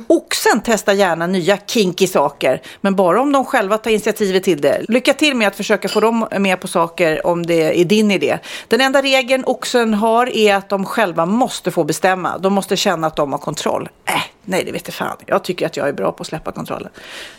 [0.07, 4.85] Oxen testar gärna nya kinky saker, men bara om de själva tar initiativet till det.
[4.87, 8.39] Lycka till med att försöka få dem med på saker om det är din idé.
[8.67, 12.37] Den enda regeln oxen har är att de själva måste få bestämma.
[12.37, 13.89] De måste känna att de har kontroll.
[14.05, 14.13] Äh,
[14.45, 15.17] nej, det vet fan.
[15.25, 16.89] Jag tycker att jag är bra på att släppa kontrollen.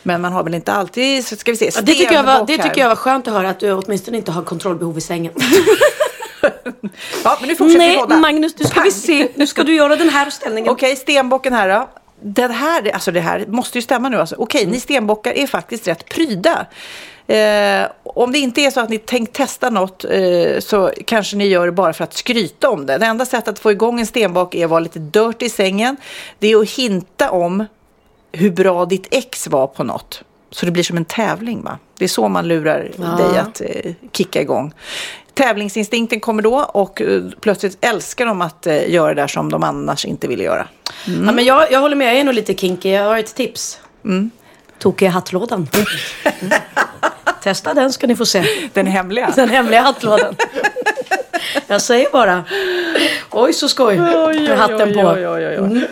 [0.03, 2.57] Men man har väl inte alltid, ska vi se, Ja, det, tycker jag var, det
[2.57, 5.33] tycker jag var skönt att höra att du åtminstone inte har kontrollbehov i sängen.
[7.25, 8.17] Ja, men nu fortsätter Nej, podda.
[8.17, 9.29] Magnus, nu ska vi se.
[9.35, 10.71] Nu ska du göra den här ställningen.
[10.71, 11.89] Okej, stenbocken här då.
[12.21, 14.17] Det här, alltså det här måste ju stämma nu.
[14.21, 14.37] Alltså.
[14.39, 16.67] Okej, ni stenbockar är faktiskt rätt pryda.
[17.29, 21.47] Eh, om det inte är så att ni tänkt testa något eh, så kanske ni
[21.47, 22.99] gör det bara för att skryta om det.
[22.99, 25.97] Det enda sättet att få igång en stenbock är att vara lite dirty i sängen.
[26.39, 27.65] Det är att hinta om
[28.33, 30.23] hur bra ditt ex var på något.
[30.51, 31.79] Så det blir som en tävling va?
[31.99, 34.73] Det är så man lurar dig att eh, kicka igång.
[35.39, 39.63] Tävlingsinstinkten kommer då och eh, plötsligt älskar de att eh, göra det där som de
[39.63, 40.69] annars inte ville göra.
[41.05, 42.89] Ja, men jag, jag håller med, jag är nog lite kinky.
[42.89, 43.81] Jag har ett tips.
[44.05, 44.31] Mm.
[44.79, 45.69] Tokiga hattlådan.
[45.75, 46.53] Mm.
[47.43, 48.45] Testa den ska ni få se.
[48.73, 49.33] Den hemliga.
[49.37, 50.35] Den hemliga hattlådan.
[51.67, 52.45] Jag säger bara.
[53.31, 53.99] Oj så skoj.
[53.99, 55.01] Med hatten på.
[55.01, 55.89] Oj, oj, oj.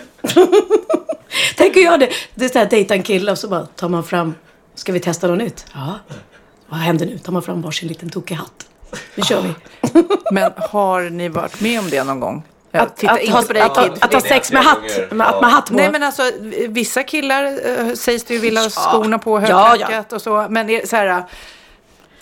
[1.57, 2.09] Tänker jag det.
[2.35, 4.35] Det är så här dejta en kille och så bara tar man fram.
[4.75, 5.67] Ska vi testa något nytt?
[5.75, 5.99] Ja.
[6.69, 7.19] Vad händer nu?
[7.19, 8.67] Tar man fram varsin liten tokig hatt.
[9.15, 9.55] Nu kör vi.
[10.33, 12.43] Men har ni varit med om det någon gång?
[12.73, 13.93] Att, tittar att, inte ha, på dig att, Kid.
[13.93, 15.11] att, att ha sex med hatt.
[15.11, 15.75] Med, att med hatt på.
[15.75, 16.23] Nej men alltså
[16.69, 20.47] vissa killar eh, sägs det ju vilja ha skorna på Ja, högklackat och så.
[20.51, 21.25] Men är, så här,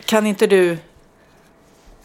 [0.05, 0.79] kan inte du...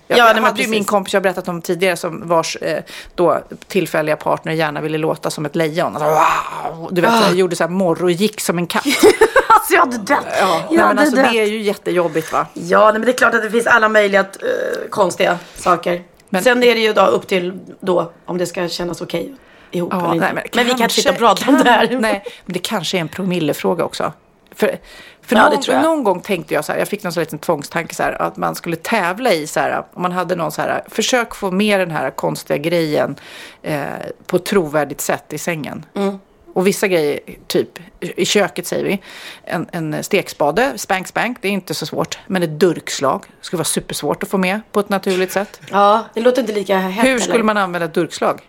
[0.08, 2.84] Jag, Ja, hade ju min kompis jag har berättat om tidigare som vars eh,
[3.15, 5.95] då tillfälliga partner gärna ville låta som ett lejon.
[5.98, 6.89] Alltså, wow!
[6.91, 7.22] Du vet, Ah.
[7.28, 8.86] jag gjorde så här morr och gick som en katt.
[9.71, 10.36] Alltså jag hade dött.
[10.39, 11.32] Ja, Jag nej, men hade alltså, dött.
[11.32, 12.47] det är ju jättejobbigt va?
[12.53, 16.03] Ja, nej, men det är klart att det finns alla möjliga eh, konstiga saker.
[16.29, 19.34] Men- Sen är det ju då upp till då om det ska kännas okej
[19.71, 20.34] ihop eller inte.
[20.34, 21.88] nej, men, vi kan inte sitta och prata om det här.
[21.99, 24.13] Nej, men det kanske är en promillefråga också.
[24.55, 24.77] För,
[25.21, 27.95] för Ja, någon, någon gång tänkte jag så här, jag fick någon sån liten tvångstanke
[27.95, 30.84] så här, att man skulle tävla i så här, om man hade någon så här,
[30.88, 33.15] försök få med den här konstiga grejen
[33.62, 33.84] eh,
[34.27, 35.86] på ett trovärdigt sätt i sängen.
[35.95, 36.19] Mm.
[36.54, 39.02] Och vissa grejer, typ i köket säger vi,
[39.44, 42.18] en, en stekspade, spank spank, det är inte så svårt.
[42.28, 45.62] Men ett durkslag skulle vara supersvårt att få med på ett naturligt sätt.
[45.72, 47.44] Ja, det låter inte lika hett Hur skulle eller?
[47.44, 48.42] man använda ett durkslag?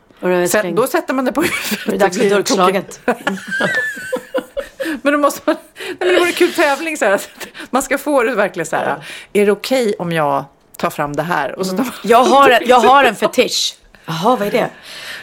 [0.48, 0.74] Sträng.
[0.74, 1.42] då sätter man det på
[1.86, 3.00] Det är dags för durkslaget.
[5.02, 7.20] Men då måste man, nej, men det vore en kul tävling så här.
[7.70, 9.04] Man ska få det verkligen så här.
[9.32, 10.44] Är det okej om jag
[10.76, 11.58] tar fram det här?
[11.58, 13.76] Och så man, Jag har, en, jag har en fetisch.
[14.06, 14.70] Jaha, vad är det?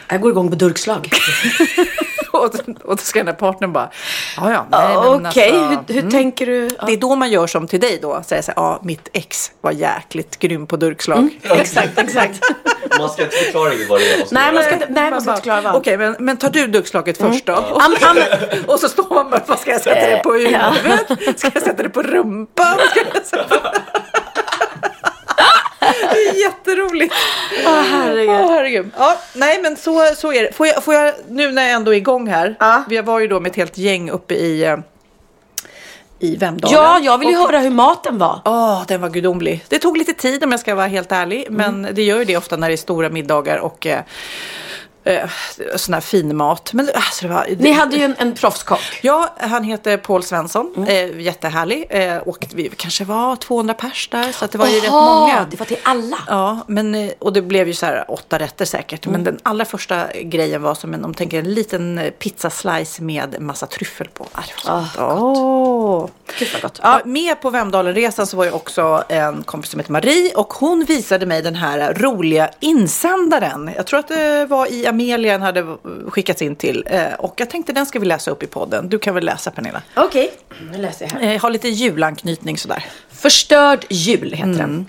[0.08, 1.10] Jag går igång på durkslag.
[2.32, 3.90] och, och då ska den där partnern bara,
[4.36, 4.66] ja ja.
[4.70, 6.68] nej, men Okej, alltså, hur, hur tänker du?
[6.78, 6.84] Ja.
[6.86, 8.22] Det är då man gör som till dig då.
[8.26, 11.28] Säger så här, ja mitt ex var jäkligt grym på durkslag.
[11.42, 12.40] Exakt, exakt.
[12.98, 14.18] Man ska inte förklara vad det är.
[14.18, 16.10] man ska Nej, man ska inte, nej, man ska bara, inte klara Okej, varv.
[16.10, 17.52] men, men tar du durkslaget först då?
[17.52, 17.96] Och, am,
[18.66, 21.38] och så står man bara, vad ska jag sätta det på huvudet?
[21.38, 22.78] Ska jag sätta det på rumpan?
[22.90, 23.72] Ska jag sätta...
[26.12, 27.14] Det är jätteroligt.
[27.68, 28.30] Åh, herregud.
[28.40, 28.90] Åh, herregud.
[28.98, 30.52] Ja, nej, men så, så är det.
[30.52, 32.56] Får jag, får jag, nu när jag ändå är igång här.
[32.60, 32.82] Ja.
[32.88, 34.76] Vi var ju då med ett helt gäng uppe i, eh,
[36.18, 36.76] i Vemdalen.
[36.78, 38.40] Ja, jag vill ju Och- höra hur maten var.
[38.44, 39.64] Ja, den var gudomlig.
[39.68, 41.46] Det tog lite tid om jag ska vara helt ärlig.
[41.50, 41.94] Men Mm.
[41.94, 44.00] det gör ju det ofta när det är stora middagar och eh,
[45.08, 45.30] eh,
[45.76, 46.72] sån här fin mat.
[46.72, 47.46] Men alltså, det var...
[47.58, 48.98] Ni hade ju en, en proffskock.
[49.02, 50.74] Ja, han heter Paul Svensson.
[50.76, 50.88] Mm.
[50.88, 51.86] Eh, jättehärlig.
[51.90, 54.32] Eh, och vi kanske var 200 pers där.
[54.32, 55.46] Så det var ju rätt många.
[55.50, 56.18] det var till alla.
[56.26, 59.06] Ja, men, eh, och det blev ju så här åtta rätter säkert.
[59.06, 59.12] Mm.
[59.12, 63.40] Men den allra första grejen var som en, om tänker en liten eh, pizzaslice med
[63.40, 64.26] massa tryffel på.
[64.32, 65.10] Ah, det var så gott.
[65.20, 66.08] Åh.
[66.38, 66.80] Gud vad gott.
[66.82, 70.84] Ja, med på Vemdalenresan så var ju också en kompis som heter Marie och hon
[70.84, 73.70] visade mig den här roliga insändaren.
[73.76, 75.76] Jag tror att det var i Amelia den hade
[76.08, 78.88] skickats in till eh, och jag tänkte den ska vi läsa upp i podden.
[78.88, 79.82] Du kan väl läsa Pernilla?
[79.96, 80.30] Okej,
[80.72, 81.34] nu läser jag här.
[81.34, 82.84] Eh, har lite julanknytning sådär.
[83.10, 84.86] Förstörd jul heter den.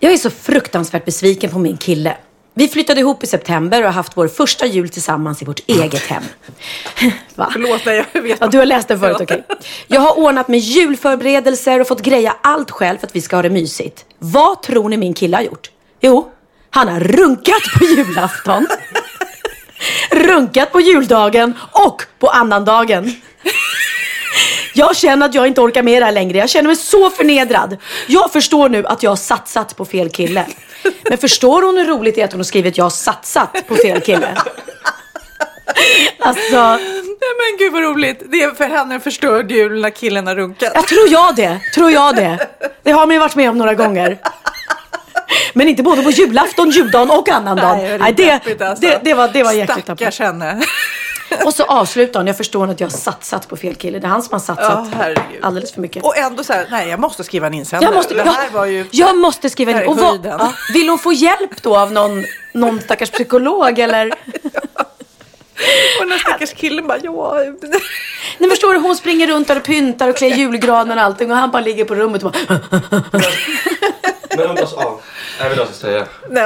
[0.00, 2.16] Jag är så fruktansvärt besviken på min kille.
[2.58, 6.06] Vi flyttade ihop i september och har haft vår första jul tillsammans i vårt eget
[6.06, 6.22] hem.
[7.34, 7.48] Va?
[7.52, 8.38] Förlåt, nej, jag vet.
[8.40, 9.44] Ja, du har läst den förut, okej.
[9.86, 13.42] Jag har ordnat med julförberedelser och fått greja allt själv för att vi ska ha
[13.42, 14.04] det mysigt.
[14.18, 15.70] Vad tror ni min kille har gjort?
[16.00, 16.32] Jo,
[16.70, 18.66] han har runkat på julafton.
[20.10, 23.14] Runkat på juldagen och på annandagen.
[24.74, 26.38] Jag känner att jag inte orkar med det här längre.
[26.38, 27.76] Jag känner mig så förnedrad.
[28.06, 30.46] Jag förstår nu att jag har satsat på fel kille.
[31.08, 33.74] Men förstår hon hur roligt det är att hon har skrivit jag har satsat på
[33.74, 34.28] fel kille?
[36.18, 38.22] Alltså, Nej, Men gud vad roligt.
[38.26, 40.72] Det är för henne en förstörd jul när killen har runkat.
[40.74, 41.60] Ja, tror jag det.
[41.74, 42.48] Tror jag det.
[42.82, 44.18] Det har man ju varit med om några gånger.
[45.54, 47.78] Men inte både på julafton, juldagen och annandagen.
[47.78, 48.14] Nej, Nej,
[48.58, 48.86] det, alltså.
[48.86, 50.62] det, det var, det var jäkligt Stackars henne.
[51.44, 52.26] Och så avslutar hon.
[52.26, 53.98] Jag förstår att jag har satsat på fel kille.
[53.98, 55.20] Det är han som har satsat herregud.
[55.42, 56.04] alldeles för mycket.
[56.04, 57.90] Och ändå så här, nej jag måste skriva en insändare.
[57.90, 58.86] Jag måste, det här var ju...
[58.90, 59.90] jag måste skriva det här in.
[59.90, 60.36] är Och vad, höjden.
[60.38, 64.12] ja, vill hon få hjälp då av någon, någon stackars psykolog eller?
[66.00, 67.38] Och den stackars killen bara, ja.
[68.38, 71.36] Nej förstår du, hon springer runt där och pyntar och klär julgranen och allting och
[71.36, 72.60] han bara ligger på rummet och bara...
[74.36, 74.98] Men undras, ja.
[75.38, 76.04] Jag vet inte vad jag ska säga.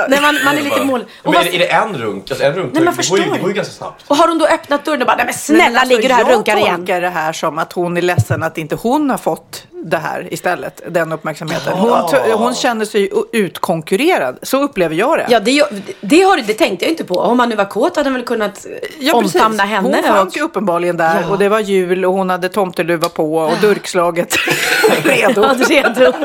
[0.09, 1.05] Nej, man, man är lite mål...
[1.23, 2.31] Och, Men är, det, är det en runk?
[2.31, 3.39] Alltså en runk, Nej, men det, går förstår ju, det du?
[3.41, 4.05] går ju ganska snabbt.
[4.07, 6.15] och har hon då öppnat dörren och bara, nej men snälla Men alltså, ligger du
[6.15, 6.77] här och runkar Jag igen?
[6.77, 10.29] tolkar det här som att hon är ledsen att inte hon har fått det här
[10.31, 11.73] istället, den uppmärksamheten.
[11.79, 14.39] Hon, t- hon känner sig u- utkonkurrerad.
[14.43, 15.27] Så upplever jag det.
[15.29, 15.65] Ja, det,
[16.01, 17.15] det, har, det tänkte jag inte på.
[17.15, 19.35] Om han nu var kåt hade han väl kunnat eh, Ja, precis.
[19.37, 19.89] omfamna henne.
[19.97, 21.29] Hon fanns ju uppenbarligen där Ja.
[21.31, 24.37] och det var jul och hon hade tomteluva på och durkslaget
[25.03, 25.43] redo.
[25.43, 26.13] Ja, redo.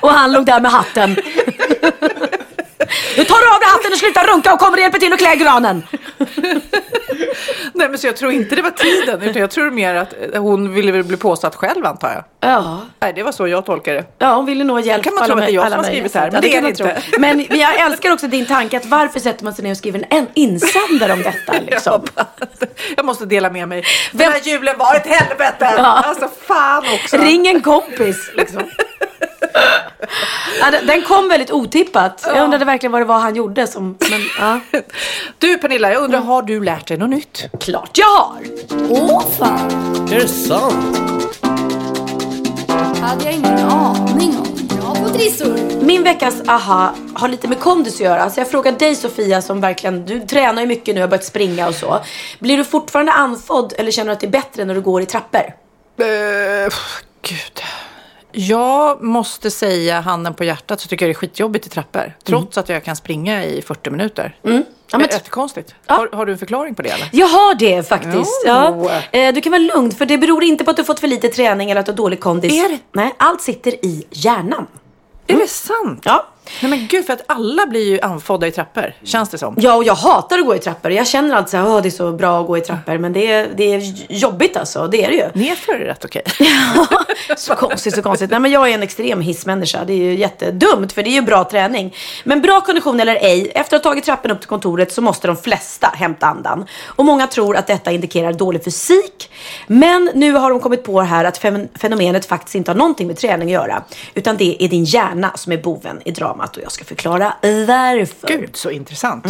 [0.00, 1.16] och han låg där med hatten.
[3.16, 5.18] Nu tar du av dig hatten och slutar runka och kommer och hjälper till att
[5.18, 5.82] klä granen.
[7.72, 10.74] Nej men så jag tror inte det var tiden utan jag tror mer att hon
[10.74, 12.24] ville väl bli påsatt själv antar jag.
[12.50, 14.04] Ja, Nej det var så jag tolkar det.
[14.18, 15.84] ja hon ville nog ha hjälp kan man tro att det är jag som har
[15.84, 16.86] skrivit här, men det är det tro.
[17.18, 20.26] Men jag älskar också din tanke att varför sätter man sig ner och skriver en
[20.34, 22.02] insändare om detta liksom?
[22.96, 23.84] Jag måste dela med mig.
[24.12, 25.74] Den här julen var ett helvete!
[25.76, 25.84] Ja.
[25.84, 27.16] Alltså fan också.
[27.16, 28.62] Ring en kompis liksom.
[30.60, 32.24] Ja, den- kom väldigt otippat.
[32.34, 34.60] Jag undrade verkligen vad det var han gjorde som, men ja.
[35.38, 37.44] Du Pernilla, jag undrar, har du lärt dig något nytt?
[37.60, 38.40] Klart jag har!
[38.90, 39.70] Åh fan,
[40.12, 40.98] Är det sant?
[43.00, 44.48] hade jag ingen aning om.
[45.80, 48.30] Min veckas aha har lite med kondis att göra.
[48.30, 51.68] Så jag frågar dig Sofia som verkligen, du tränar ju mycket nu, har börjat springa
[51.68, 52.00] och så.
[52.38, 55.06] Blir du fortfarande andfådd eller känner du att det är bättre när du går i
[55.06, 55.40] trappor?
[56.00, 56.06] Uh,
[57.22, 57.60] gud.
[58.32, 62.16] Jag måste säga handen på hjärtat så tycker jag det är skitjobbigt i trappor.
[62.24, 64.36] Trots att jag kan springa i 40 minuter.
[64.44, 64.64] Mm.
[64.92, 65.74] Ja, men jättekonstigt.
[65.86, 65.94] Ja.
[65.94, 67.08] Har, har du en förklaring på det eller?
[67.12, 68.42] Jag har det faktiskt.
[68.46, 68.90] Ja.
[69.12, 71.28] Eh, Du kan vara lugn för det beror inte på att du fått för lite
[71.28, 72.52] träning eller att du har dålig kondis.
[72.64, 72.78] Är det?
[72.92, 74.66] Nej, allt sitter i hjärnan.
[75.26, 76.02] Är det sant?
[76.04, 76.26] Ja.
[76.62, 78.94] Nej men gud, för att alla blir ju andfådda i trappor.
[79.02, 79.54] Känns det som.
[79.58, 80.90] Ja, och jag hatar att gå i trappor.
[80.90, 82.98] Jag känner alltid att det är så bra att gå i trappor.
[82.98, 84.86] Men det är, det är jobbigt alltså.
[84.88, 85.46] Det är det ju.
[85.46, 86.22] Nerför är rätt okej.
[87.36, 88.30] så konstigt, så konstigt.
[88.30, 89.84] Nej, men jag är en extrem hissmänniska.
[89.84, 91.94] Det är ju jättedumt, för det är ju bra träning.
[92.24, 95.26] Men bra kondition eller ej, efter att ha tagit trappen upp till kontoret så måste
[95.26, 96.66] de flesta hämta andan.
[96.86, 99.30] Och många tror att detta indikerar dålig fysik.
[99.66, 103.16] Men nu har de kommit på här att fen- fenomenet faktiskt inte har någonting med
[103.16, 103.82] träning att göra.
[104.14, 106.37] Utan det är din hjärna som är boven i dramat.
[106.40, 108.28] Och jag ska förklara varför.
[108.28, 109.26] Gud, så intressant.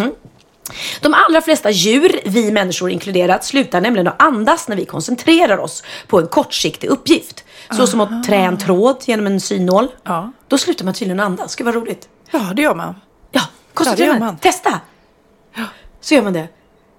[1.00, 5.82] De allra flesta djur, vi människor inkluderat, slutar nämligen att andas när vi koncentrerar oss
[6.06, 7.44] på en kortsiktig uppgift.
[7.76, 9.88] Så som att trä en tråd genom en synål.
[10.04, 10.32] Ja.
[10.48, 11.52] Då slutar man tydligen andas.
[11.52, 12.08] Ska vara roligt.
[12.30, 12.94] Ja, det gör man.
[13.30, 13.40] Ja,
[13.74, 14.38] koncentrera Ja, man.
[14.38, 14.80] Testa.
[16.00, 16.48] Så gör man det.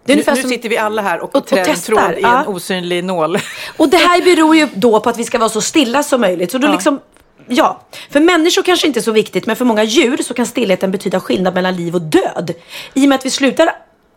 [0.06, 0.50] Det Nu, nu som...
[0.50, 2.41] sitter vi alla här och, och- och testar, tråd i ja.
[2.41, 3.38] en osynlig nål.
[3.78, 6.52] Och det här beror ju då på att vi ska vara så stilla som möjligt.
[6.52, 6.72] Så då Ja.
[6.72, 7.00] liksom,
[7.49, 7.81] ja.
[8.09, 11.19] För människor kanske inte är så viktigt, men för många djur så kan stillheten betyda
[11.19, 12.51] skillnad mellan liv och död.
[12.93, 13.69] I och med att vi slutar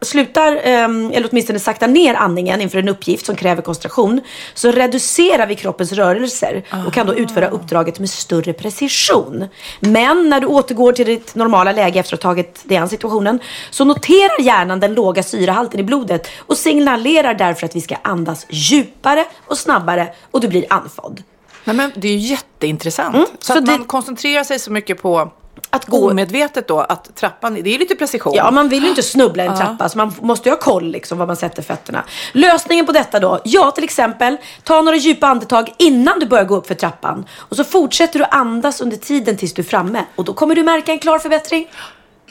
[0.05, 4.21] slutar, ehm, eller åtminstone sakta ner andningen inför en uppgift som kräver koncentration,
[4.55, 9.45] så reducerar vi kroppens rörelser och kan då utföra uppdraget med större precision.
[9.81, 13.41] Men när du återgår till ditt normala läge efter att ha tagit dig an situationen,
[13.71, 18.47] så noterar hjärnan den låga syrehalten i blodet och signalerar därför att vi ska andas
[18.51, 21.23] djupare och snabbare och du blir andfådd.
[21.65, 23.15] Nej, men det är ju jätteintressant.
[23.15, 25.31] Mm, Så, så att det- man koncentrerar sig så mycket på
[25.71, 28.35] Att gå- omedvetet då att trappan, det är lite precision.
[28.37, 30.91] Ja, man vill ju inte snubbla i en trappa så man måste ju ha koll
[30.91, 32.05] liksom var man sätter fötterna.
[32.33, 33.41] Lösningen på detta då?
[33.45, 37.25] Ja, till exempel ta några djupa andetag innan du börjar gå upp för trappan.
[37.39, 40.05] Och så fortsätter du andas under tiden tills du är framme.
[40.17, 41.69] Och då kommer du märka en klar förbättring.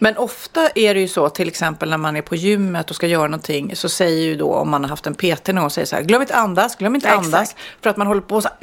[0.03, 3.07] Men ofta är det ju så, till exempel när man är på gymmet och ska
[3.07, 5.95] göra någonting, så säger ju då om man har haft en PT någon säger så
[5.95, 7.41] här, glöm inte andas, glöm inte Ja, andas.
[7.41, 7.59] exakt.
[7.81, 8.57] För att man håller på så här,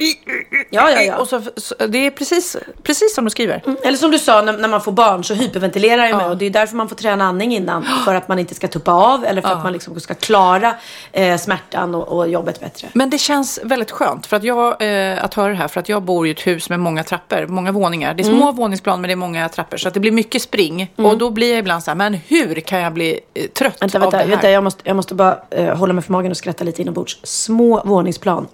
[0.69, 1.17] Ja, ja, ja.
[1.17, 3.63] Och så, så, det är precis, precis som du skriver.
[3.83, 6.29] Eller som du sa, när, när man får barn så hyperventilerar ju med.
[6.29, 7.85] Och det är därför man får träna andning innan.
[8.05, 10.75] För att man inte ska tuppa av eller för att man liksom ska klara
[11.11, 12.87] eh, smärtan och, och jobbet bättre.
[12.93, 15.89] Men det känns väldigt skönt för att jag, eh, att höra det här, för att
[15.89, 18.13] jag bor i ett hus med många trappor, många våningar.
[18.13, 20.93] Det är små våningsplan men det är många trappor, så att det blir mycket spring.
[20.95, 23.97] Och då blir jag ibland så här, men hur kan jag bli eh, trött Vänta,
[23.97, 24.29] av vänta, det här?
[24.29, 27.19] vänta jag, måste, jag måste bara eh, hålla mig för magen och skratta lite inombords.
[27.23, 28.47] Små våningsplan.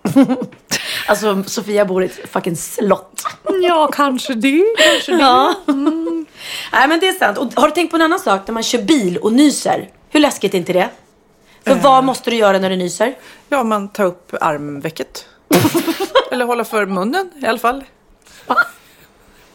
[1.07, 3.23] alltså, Sofia bor i ett fucking slott.
[3.61, 4.63] Ja, kanske det.
[4.77, 5.17] Kanske det.
[5.21, 5.55] Ja.
[6.71, 7.37] Nej, men det är sant.
[7.37, 8.41] Och har du tänkt på en annan sak?
[8.47, 9.89] När man kör bil och nyser.
[10.09, 10.89] Hur läskigt är inte det?
[11.65, 13.15] För vad måste du göra när du nyser?
[13.49, 15.25] Ja, man tar upp armvecket.
[16.31, 17.83] Eller hålla för munnen i alla fall.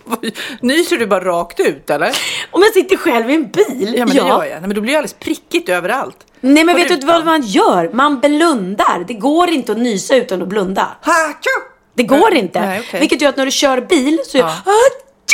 [0.61, 2.17] Nyser du bara rakt ut eller?
[2.51, 3.95] Om jag sitter själv i en bil?
[3.97, 4.51] Ja men det gör jag.
[4.51, 6.17] Nej, men då blir det alldeles prickigt överallt.
[6.41, 7.09] Nej men På vet du rutan.
[7.09, 7.91] vad man gör?
[7.93, 9.05] Man blundar.
[9.09, 10.89] Det går inte att nysa utan att blunda.
[11.03, 11.71] Hachu!
[11.95, 12.61] Det går inte.
[12.61, 13.01] Nej, okej.
[13.01, 14.51] Vilket gör att när du kör bil så gör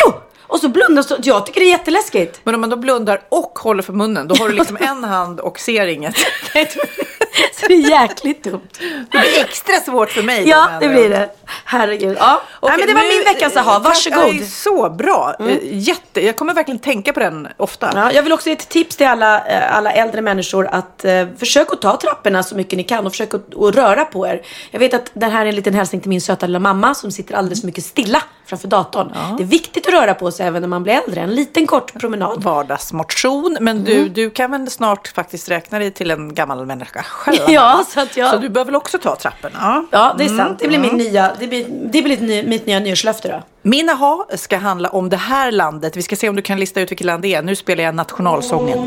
[0.05, 0.23] Ja.
[0.49, 1.17] Och så blundar så.
[1.23, 2.41] Jag tycker det är jätteläskigt.
[2.45, 5.41] Men om man då blundar och håller för munnen, då har du liksom en hand
[5.41, 6.15] och ser inget.
[7.61, 8.69] Så det är jäkligt dumt.
[8.79, 10.49] Det blir extra svårt för mig.
[10.49, 11.31] Ja, det blir det.
[11.65, 12.17] Herregud.
[12.21, 12.43] Ja.
[12.61, 13.79] Okej, Nej, men det var nu, min veckans aha.
[13.79, 14.35] Varsågod.
[14.35, 15.35] ja, Så bra.
[15.41, 17.91] Eh, Jätte, jag kommer verkligen tänka på den ofta.
[17.95, 21.27] Ja, jag vill också ge ett tips till alla, eh, alla äldre människor att eh,
[21.39, 24.43] försök att ta trapporna så mycket ni kan och försök att, att röra på er.
[24.71, 27.11] Jag vet att det här är en liten hälsning till min söta lilla mamma som
[27.13, 29.13] sitter alldeles för mycket stilla framför datorn.
[29.37, 31.21] Det är viktigt att röra på sig även när man blir äldre.
[31.21, 32.43] En liten kort promenad.
[32.43, 33.57] Vardagsmotion.
[33.61, 37.46] Men du, du kan väl snart faktiskt räkna dig till en gammal människa själv?
[37.49, 38.31] Ja, så att jag...
[38.31, 39.85] Så du behöver väl också ta trapporna?
[39.91, 40.59] Ja, det är sant.
[40.59, 43.43] Det blir, min nya, det blir, det blir ny, mitt nya nyårslöfte då.
[43.63, 45.97] Min aha ska handla om det här landet.
[45.97, 47.43] Vi ska se om du kan lista ut vilket land det är.
[47.43, 48.79] Nu spelar jag nationalsången.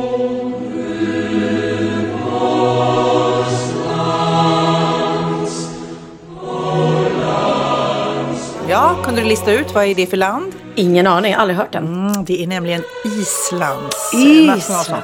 [8.69, 10.53] Ja, kunde du lista ut vad är det för land?
[10.79, 11.83] Ingen aning, aldrig hört den.
[11.87, 14.47] Mm, det är nämligen Islands Island.
[14.47, 14.97] nationalsång.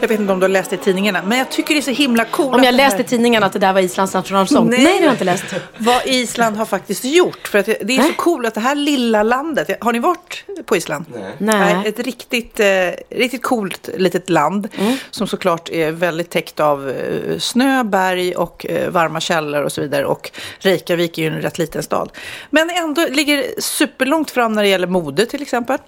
[0.00, 1.82] Jag vet inte om du har läst det i tidningarna, men jag tycker det är
[1.82, 2.54] så himla coolt.
[2.54, 4.70] Om jag läste i tidningarna att det där var Islands nationalsång.
[4.70, 5.44] Nej, det har jag inte läst.
[5.78, 7.48] Vad Island har faktiskt gjort.
[7.48, 8.14] För att det är så Nej.
[8.16, 9.70] coolt att det här lilla landet.
[9.80, 11.04] Har ni varit på Island?
[11.10, 11.32] Nej.
[11.38, 11.88] Nej.
[11.88, 12.66] Ett riktigt, eh,
[13.10, 14.68] riktigt coolt litet land.
[14.78, 14.96] Mm.
[15.10, 19.80] Som såklart är väldigt täckt av eh, snö, berg och eh, varma källor och så
[19.80, 20.04] vidare.
[20.04, 22.10] Och Reykjavik är ju en rätt liten stad.
[22.50, 25.78] Men ändå ligger superlångt fram när det gäller mode till exempel.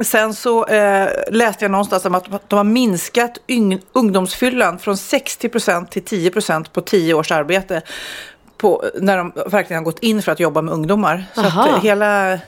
[0.00, 3.38] Sen så eh, läste jag någonstans om att de har minskat
[3.92, 7.82] ungdomsfyllan från 60% till 10% på 10 års arbete.
[8.56, 11.24] På, när de verkligen har gått in för att jobba med ungdomar.
[11.34, 11.68] Så Aha.
[11.68, 12.38] att hela,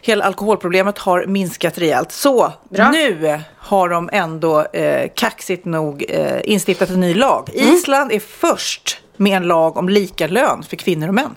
[0.00, 2.12] hela alkoholproblemet har minskat rejält.
[2.12, 2.90] Så Bra.
[2.90, 7.50] nu har de ändå eh, kaxigt nog eh, instiftat en ny lag.
[7.54, 7.74] Mm.
[7.74, 11.34] Island är först med en lag om lika lön för kvinnor och män.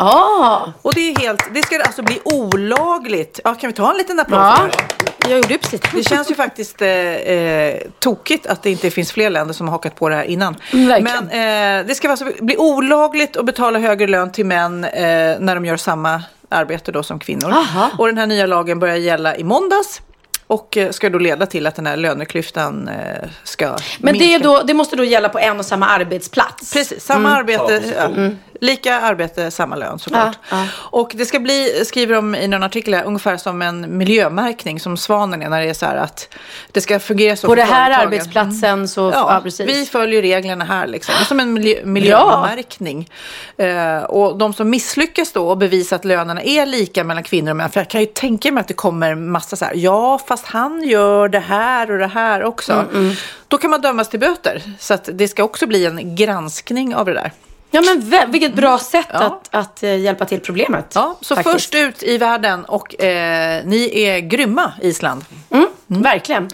[0.00, 3.40] Ah, Och det är helt, det ska alltså bli olagligt.
[3.44, 4.56] Ja, kan vi ta en liten applåd ja.
[4.56, 5.30] för det?
[5.30, 9.30] Jag gjorde precis Det känns ju faktiskt eh, eh, tokigt att det inte finns fler
[9.30, 10.56] länder som har hakat på det här innan.
[10.72, 11.24] Mm, verkligen.
[11.30, 15.00] Men eh, det ska alltså bli olagligt att betala högre lön till män eh,
[15.40, 17.50] när de gör samma arbete då som kvinnor.
[17.50, 17.90] Aha.
[17.98, 20.00] Och den här nya lagen börjar gälla i måndags.
[20.46, 24.28] Och eh, ska då leda till att den här löneklyftan eh, ska Men det, är
[24.28, 24.48] minska.
[24.48, 26.72] då, det måste då gälla på en och samma arbetsplats?
[26.72, 27.82] Precis, samma arbete.
[27.96, 28.38] Ja, position.
[28.60, 30.38] Lika arbete, samma lön såklart.
[30.50, 30.66] Ja, ja.
[30.74, 34.96] Och det ska bli, skriver de i någon artikel här, ungefär som en miljömärkning som
[34.96, 36.28] Svanen är när det är så här att
[36.72, 38.06] det ska fungera så På den här företagen.
[38.06, 39.00] arbetsplatsen så...
[39.14, 39.68] Ja, Ja, precis.
[39.68, 41.14] vi följer reglerna här liksom.
[41.28, 43.10] Som en miljö, miljömärkning.
[43.56, 47.56] Eh, och de som misslyckas då och bevisar att lönerna är lika mellan kvinnor och
[47.56, 47.70] män.
[47.70, 49.72] För jag kan ju tänka mig att det kommer massa så här.
[49.76, 52.72] Ja, fast han gör det här och det här också.
[52.72, 53.14] Mm,
[53.48, 54.62] Då kan man dömas till böter.
[54.78, 57.32] Så att det ska också bli en granskning av det där.
[57.70, 59.18] Ja, men vä- vilket bra sätt Ja.
[59.18, 60.92] att, att eh, hjälpa till problemet.
[60.94, 61.52] Ja, så faktiskt.
[61.54, 65.24] först ut i världen och eh, ni är grymma Island.
[65.50, 66.48] Mm, Verkligen.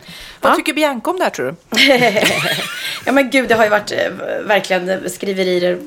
[0.44, 0.56] Vad Ja.
[0.56, 1.54] tycker Bianca om det här tror du?
[3.06, 3.98] Ja men gud, det har ju varit eh,
[4.46, 5.78] verkligen skriverier.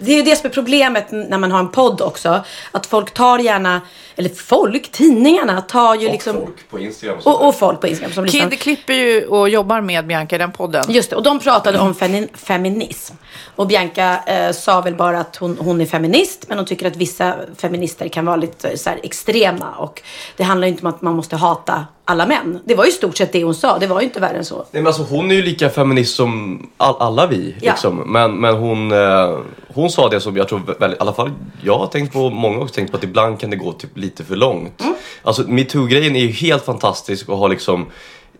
[0.00, 2.44] Det är ju det som är problemet när man har en podd också.
[2.72, 3.80] Att folk tar gärna,
[4.16, 6.36] eller folk, tidningarna tar ju Och liksom...
[6.36, 8.50] folk på Instagram och, Och, och folk på Instagram som lyssnar.
[8.50, 10.84] Kid klipper ju och jobbar med Bianca i den podden.
[10.88, 13.14] Just det, och de pratade om femi- feminism.
[13.56, 16.96] Och Bianca eh, sa väl bara att hon, hon är feminist, men hon tycker att
[16.96, 19.70] vissa feminister kan vara lite så här, extrema.
[19.78, 20.02] Och
[20.36, 22.60] det handlar ju inte om att man måste hata alla män.
[22.64, 24.44] Det var ju i stort sett det hon sa, det var ju inte värre än
[24.44, 24.56] så.
[24.56, 27.54] Nej, men alltså, hon är ju lika feminist som all, alla vi.
[27.60, 27.72] Ja.
[27.72, 27.96] Liksom.
[27.96, 31.30] Men, men hon, eh, hon sa det som jag tror, väl, i alla fall
[31.62, 33.96] jag har tänkt på, många har också tänkt på att ibland kan det gå typ
[33.96, 34.80] lite för långt.
[34.80, 34.94] Mm.
[35.22, 37.86] Alltså metoo-grejen är ju helt fantastisk och har liksom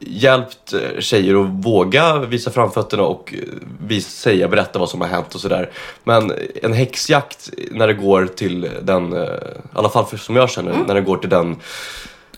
[0.00, 3.40] hjälpt eh, tjejer att våga visa framfötterna och eh,
[3.86, 5.70] visa, säga, berätta vad som har hänt och sådär.
[6.04, 10.50] Men en häxjakt när det går till den, eh, i alla fall för, som jag
[10.50, 11.56] känner, när det går till den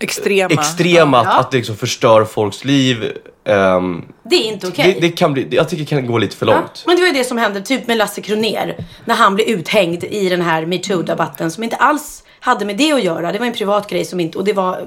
[0.03, 0.51] Extrema.
[0.55, 1.33] extrema, att, Ja.
[1.41, 3.12] att det liksom förstör folks liv.
[3.45, 4.93] ehm, Det är inte okej.
[5.01, 6.83] det, det kan bli, jag tycker det kan gå lite för Ja, långt.
[6.87, 10.05] men det var ju det som hände typ med Lasse Kroner när han blev uthängd
[10.05, 13.33] i den här metoo-debatten som inte alls hade med det att göra.
[13.33, 14.85] Det var en privat grej som inte, och det var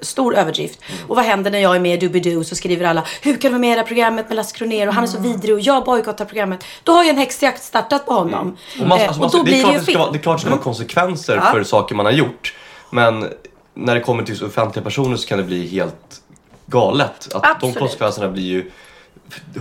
[0.00, 0.78] stor överdrift.
[1.08, 3.48] Och vad händer när jag är med i Doobidoo så skriver alla Hur kan du
[3.48, 5.60] vara med i det här programmet med Lasse Kroner och han är så vidrig och
[5.60, 6.64] jag bojkottar programmet.
[6.84, 8.56] Då har ju en häxjakt startat på honom.
[8.80, 9.92] Och man, Eh, alltså, och man, då det, är blir det klart ju det, ska
[9.92, 9.98] fel.
[10.00, 11.52] vara, det är klart det ska vara konsekvenser Ja.
[11.52, 12.54] för saker man har gjort.
[12.90, 13.26] Men
[13.74, 16.20] när det kommer till offentliga personer så kan det bli helt
[16.66, 17.34] galet.
[17.34, 17.74] Att Absolut.
[17.74, 18.70] de konsekvenserna blir ju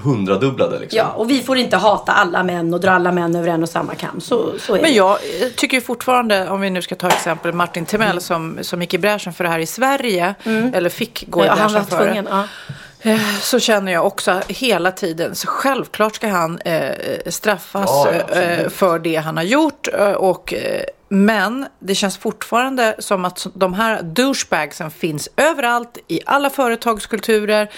[0.04, 0.80] hundradubblade.
[0.80, 0.98] Liksom.
[0.98, 3.70] Ja, och vi får inte hata alla män och dra alla män över en och
[3.70, 4.22] samma kam.
[4.22, 5.18] Så, så är Men jag
[5.56, 8.22] tycker ju fortfarande, om vi nu ska ta exempel Martin Timell Mm.
[8.22, 10.36] som, som gick i bräschen för det här i Sverige,
[10.74, 12.26] eller fick gå i ja, han bräschen var för tvungen.
[12.26, 12.32] det.
[12.32, 13.12] Ja.
[13.12, 16.92] Eh, Så känner jag också hela tiden, så självklart ska han eh,
[17.28, 19.88] straffas Ja, ja, eh, för det han har gjort.
[19.94, 26.20] eh, Och, eh, men det känns fortfarande som att de här douchebagsen finns överallt i
[26.26, 27.70] alla företagskulturer.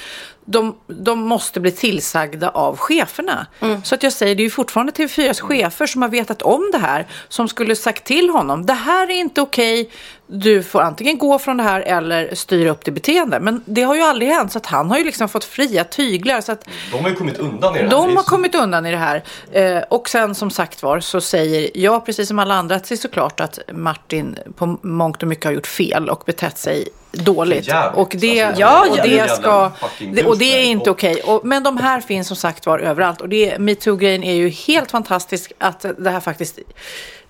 [0.45, 3.47] De, de måste bli tillsagda av cheferna.
[3.59, 3.83] Mm.
[3.83, 6.77] Så att jag säger, det är ju fortfarande TV4s chefer som har vetat om det
[6.77, 7.07] här.
[7.29, 9.89] Som skulle sagt till honom, det här är inte okej.
[10.33, 13.39] Du får antingen gå från det här eller styra upp ditt beteende.
[13.39, 14.51] Men det har ju aldrig hänt.
[14.51, 16.41] Så att han har ju liksom fått fria tyglar.
[16.41, 17.91] Så att De har ju kommit undan i det här.
[17.91, 19.23] De har kommit undan i det här.
[19.51, 22.95] Eh, och sen som sagt var så säger jag precis som alla andra att det
[22.95, 27.67] är såklart att Martin på mångt och mycket har gjort fel och betett sig dåligt.
[27.67, 27.97] Jävligt.
[27.97, 29.71] Och det, Alltså, Ja, och det ska...
[30.13, 31.21] Det, och det är inte okej.
[31.21, 33.21] Och- Men de här finns som sagt var överallt.
[33.21, 33.27] Och
[33.59, 36.59] metoo-grejen är ju helt fantastisk att det här faktiskt...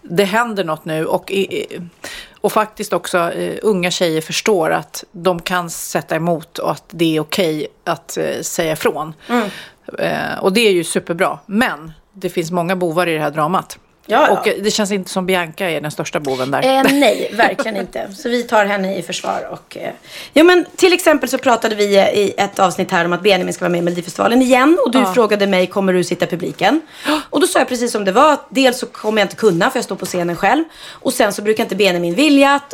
[0.03, 1.79] Det händer något nu och, i-
[2.41, 7.15] och faktiskt också eh, unga tjejer förstår att de kan sätta emot och att det
[7.15, 9.13] är okej att eh, säga ifrån.
[9.99, 11.39] Eh, och det är ju superbra.
[11.45, 13.79] Men det finns många bovar i det här dramat.
[14.11, 14.39] Ja, ja.
[14.39, 16.63] Och eh, det känns inte som Bianca är den största boven där.
[16.63, 18.13] Eh, nej, verkligen inte.
[18.13, 19.47] Så vi tar henne i försvar.
[19.51, 19.89] Och, eh,
[20.33, 23.53] ja, men till exempel så pratade vi eh, i ett avsnitt här om att Benjamin
[23.53, 24.77] ska vara med i Melodifestivalen igen.
[24.85, 26.81] Och du frågade mig, kommer du sitta i publiken?
[27.29, 28.37] Och då sa jag precis som det var.
[28.49, 30.63] Dels så kommer jag inte kunna för jag står på scenen själv.
[30.89, 32.73] Och sen så brukar inte Benjamin vilja att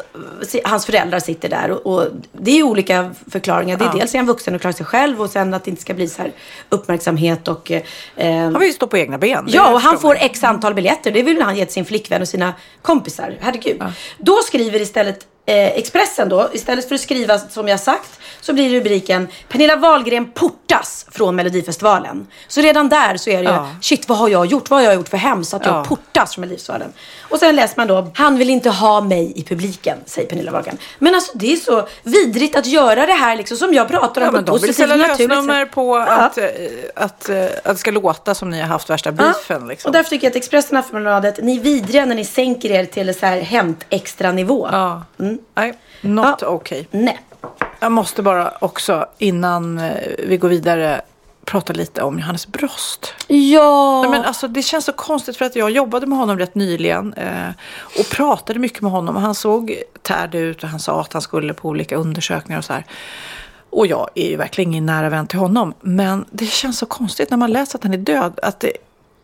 [0.54, 1.72] eh, hans föräldrar sitter där.
[1.72, 3.78] Och, och det är ju olika förklaringar.
[3.78, 5.22] Det är dels är han vuxen och klarar sig själv.
[5.22, 6.32] Och sen att det inte ska bli så här
[6.70, 7.72] uppmärksamhet och...
[7.72, 7.82] Eh,
[8.28, 9.46] Han vill ju stå på egna ben.
[9.50, 11.12] Ja, och han får x antal biljetter.
[11.28, 13.38] Vill han ge till sin flickvän och sina kompisar.
[13.40, 13.84] Herregud.
[14.18, 19.28] Då skriver istället Expressen då, istället för att skriva som jag sagt, så blir rubriken
[19.50, 22.28] Pernilla Wahlgren portas från Melodifestivalen.
[22.48, 23.70] Så redan där så är det ju, Ja.
[23.82, 24.70] shit vad har jag gjort?
[24.70, 25.84] Vad har jag gjort för hemskt att jag Ja.
[25.84, 26.94] portas från Melodifestivalen?
[27.22, 30.78] Och sen läser man då, han vill inte ha mig i publiken, säger Pernilla Wahlgren.
[31.00, 34.26] Men alltså det är så vidrigt att göra det här liksom som jag pratar om.
[34.26, 36.46] Ja, men de vill ställa lösnummer på att, eh,
[36.96, 39.68] att, eh, att det ska låta som ni har haft värsta beefen.
[39.68, 39.90] Liksom.
[39.90, 42.86] Och därför tycker jag att Expressen och Aftonbladet, ni är vidriga när ni sänker er
[42.86, 44.68] till så här hämt extra nivå.
[45.20, 45.37] Mm.
[45.56, 46.48] Nej, not Ja.
[46.48, 46.86] okay.
[46.92, 47.20] Nej.
[47.80, 49.94] Jag måste bara också innan eh,
[50.28, 51.02] vi går vidare
[51.48, 53.14] prata lite om Johannes Brost.
[53.28, 54.02] Ja.
[54.02, 57.14] Nej, men alltså, det känns så konstigt för att jag jobbade med honom rätt nyligen
[57.14, 57.50] eh,
[58.00, 59.16] och pratade mycket med honom.
[59.16, 62.66] Och han såg tärd ut och han sa att han skulle på olika undersökningar och
[62.66, 62.86] så här.
[63.70, 65.74] Och jag är ju verkligen ingen nära vän till honom.
[65.82, 68.40] Men det känns så konstigt när man läser att han är död.
[68.44, 68.72] Att, det,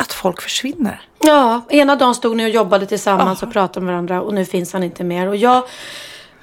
[0.04, 1.02] att folk försvinner.
[1.24, 4.74] Ja, ena dagen stod ni och jobbade tillsammans och pratade med varandra och nu finns
[4.74, 5.28] han inte mer.
[5.28, 5.64] Och jag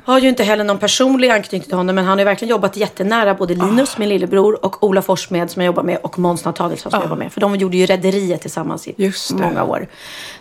[0.05, 2.77] har ju inte heller någon personlig anknytning till honom men han har ju verkligen jobbat
[2.77, 6.91] jättenära både Linus, min lillebror, och Ola Forssmed som jag jobbar med och Måns Nathanielsson
[6.91, 7.33] som jag jobbar med.
[7.33, 9.87] För de gjorde ju Rederiet tillsammans i många år.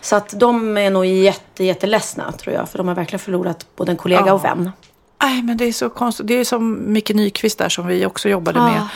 [0.00, 2.68] Så att de är nog jätte, jätteledsna tror jag.
[2.68, 4.32] För de har verkligen förlorat både en kollega Ja.
[4.32, 4.70] och vän.
[5.22, 6.26] Nej, men det är så konstigt.
[6.26, 8.88] Det är som Micke Nyqvist där som vi också jobbade med.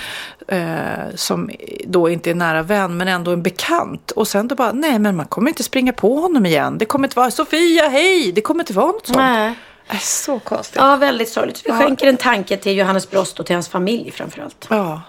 [0.48, 1.50] Eh, som
[1.86, 4.10] då inte är nära vän men ändå en bekant.
[4.10, 6.78] Och sen då bara, nej men man kommer inte springa på honom igen.
[6.78, 8.32] Det kommer inte vara Sofia, hej!
[8.32, 9.18] Det kommer inte vara något sånt.
[9.18, 9.54] Nej.
[9.88, 10.76] Är så konstigt.
[10.76, 11.62] Ja, väldigt sorgligt.
[11.64, 14.66] Vi skänker en tanke till Johannes Brost och till hans familj framförallt.
[14.70, 15.02] Ja.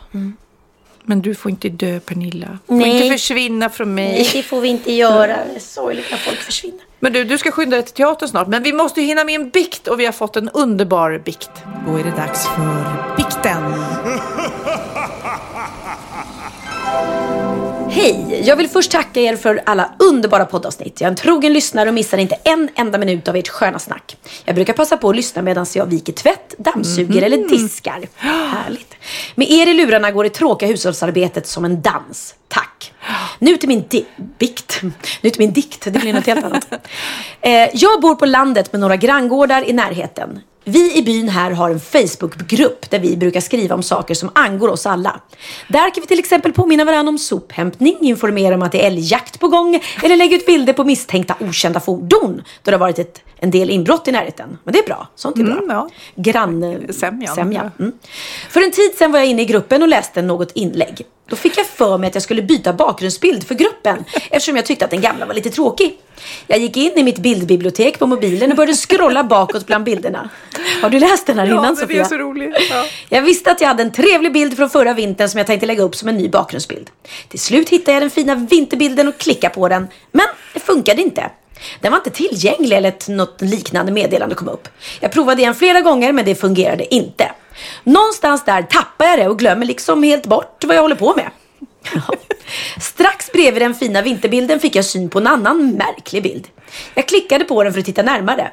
[1.05, 2.47] Men du får inte dö Pernilla.
[2.47, 3.03] Du får Nej.
[3.03, 4.13] inte försvinna från mig.
[4.13, 5.27] Nej, det får vi inte göra.
[5.27, 6.79] Det är sorgligt när folk försvinner.
[6.99, 8.47] Men du, du ska skynda dig till teatern snart.
[8.47, 11.51] Men vi måste hinna med en bikt och vi har fått en underbar bikt.
[11.87, 13.73] Då är det dags för bikten.
[17.95, 18.41] Hej!
[18.45, 21.01] Jag vill först tacka er för alla underbara poddavsnitt.
[21.01, 24.17] Jag är en trogen lyssnare och missar inte en enda minut av ert sköna snack.
[24.45, 28.07] Jag brukar passa på att lyssna medan jag viker tvätt, dammsuger eller diskar.
[28.15, 28.93] Härligt.
[29.35, 32.35] Med er i lurarna går det tråkiga hushållsarbetet som en dans.
[32.47, 32.93] Tack!
[33.39, 34.05] Nu till min di-
[34.39, 34.81] bikt.
[35.21, 35.81] Nu till min dikt.
[35.83, 36.67] Det blir något helt annat.
[37.41, 40.39] Eh, jag bor på landet med några granngårdar i närheten.
[40.67, 44.67] Vi i byn här har en Facebookgrupp där vi brukar skriva om saker som angår
[44.67, 45.21] oss alla.
[45.67, 49.39] Där kan vi till exempel påminna varandra om sophämtning, informera om att det är älgjakt
[49.39, 53.21] på gång eller lägga ut bilder på misstänkta okända fordon då det har varit ett,
[53.37, 54.57] en del inbrott i närheten.
[54.63, 55.07] Men det är bra.
[55.15, 55.53] Sånt är bra.
[55.53, 55.89] Mm, ja.
[56.15, 56.87] Grann...
[56.89, 57.35] Sämjan.
[57.35, 57.71] Sämja.
[57.79, 57.91] Mm.
[58.49, 61.05] För en tid sedan var jag inne i gruppen och läste något inlägg.
[61.29, 64.85] Då fick jag för mig att jag skulle byta bakgrundsbild för gruppen eftersom jag tyckte
[64.85, 65.99] att den gamla var lite tråkig.
[66.47, 70.29] Jag gick in i mitt bildbibliotek på mobilen och började scrolla bakåt bland bilderna.
[70.81, 72.01] Har du läst den här innan Ja, Sofia?
[72.01, 72.55] är så roligt.
[72.69, 72.85] Ja.
[73.09, 75.83] Jag visste att jag hade en trevlig bild från förra vintern som jag tänkte lägga
[75.83, 76.89] upp som en ny bakgrundsbild.
[77.29, 79.87] Till slut hittade jag den fina vinterbilden och klickade på den.
[80.11, 81.29] Men det funkade inte.
[81.81, 84.67] Den var inte tillgänglig eller ett, något liknande meddelande kom upp.
[84.99, 87.31] Jag provade igen flera gånger men det fungerade inte.
[87.83, 91.29] Någonstans där tappar jag det och glömmer liksom helt bort vad jag håller på med.
[92.81, 96.47] Strax bredvid den fina vinterbilden fick jag syn på en annan märklig bild.
[96.93, 98.51] Jag klickade på den för att titta närmare.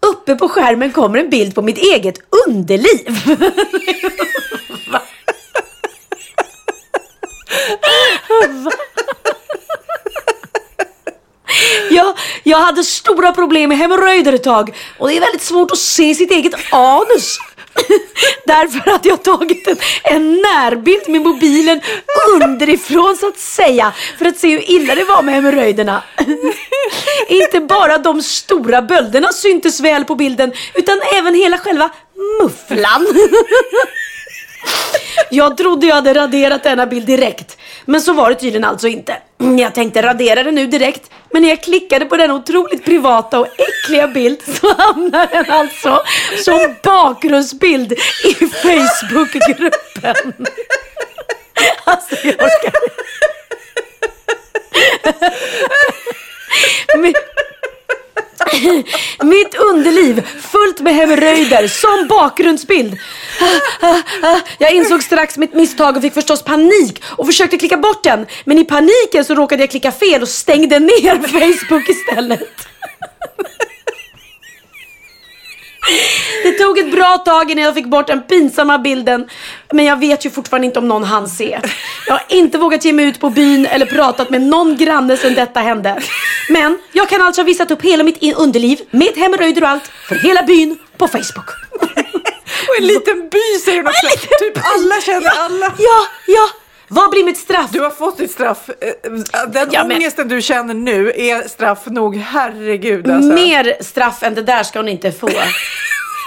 [0.00, 3.20] Uppe på skärmen kommer en bild på mitt eget underliv.
[4.92, 5.02] Va?
[8.48, 8.72] Va?
[11.90, 15.78] Jag, jag hade stora problem med hemorrojder ett tag och det är väldigt svårt att
[15.78, 17.38] se sitt eget anus.
[18.46, 21.80] Därför att jag tagit en, en närbild med mobilen
[22.34, 23.92] underifrån så att säga.
[24.18, 26.02] För att se hur illa det var med hemorrojderna.
[27.28, 31.90] Inte bara de stora bölderna syntes väl på bilden utan även hela själva
[32.42, 33.06] mufflan.
[35.30, 37.58] Jag trodde jag hade raderat denna bild direkt.
[37.88, 39.16] Men så var det tydligen alltså inte.
[39.58, 41.10] Jag tänkte radera den nu direkt.
[41.30, 46.02] Men när jag klickade på den otroligt privata och äckliga bild så hamnade den alltså
[46.44, 47.92] som bakgrundsbild
[48.24, 50.32] i Facebookgruppen.
[51.84, 52.72] Alltså jag orkar
[56.98, 57.14] Men-
[59.24, 62.98] Mitt underliv fullt med hemorrojder som bakgrundsbild.
[64.58, 68.26] Jag insåg strax mitt misstag och fick förstås panik och försökte klicka bort den.
[68.44, 72.66] Men i paniken så råkade jag klicka fel och stängde ner Facebook istället.
[76.42, 79.28] Det tog ett bra tag innan jag fick bort den pinsamma bilden.
[79.72, 81.60] Men jag vet ju fortfarande inte om någon hann se.
[82.06, 85.34] Jag har inte vågat ge mig ut på byn eller pratat med någon granne sedan
[85.34, 86.02] detta hände.
[86.48, 90.14] Men jag kan alltså ha visat upp hela mitt underliv med hemorrojder och allt för
[90.14, 91.48] hela byn på Facebook.
[92.68, 94.06] Och en liten by säger hon också.
[94.38, 95.72] Typ alla känner alla.
[95.78, 96.48] Ja, ja.
[96.88, 97.70] Vad blir mitt straff?
[97.72, 98.70] Du har fått ditt straff.
[98.80, 99.10] Eh,
[99.48, 102.16] Den Ja, men- ångesten du känner nu är straff nog.
[102.16, 103.32] Herregud alltså.
[103.32, 105.28] Mer straff än det där ska hon inte få.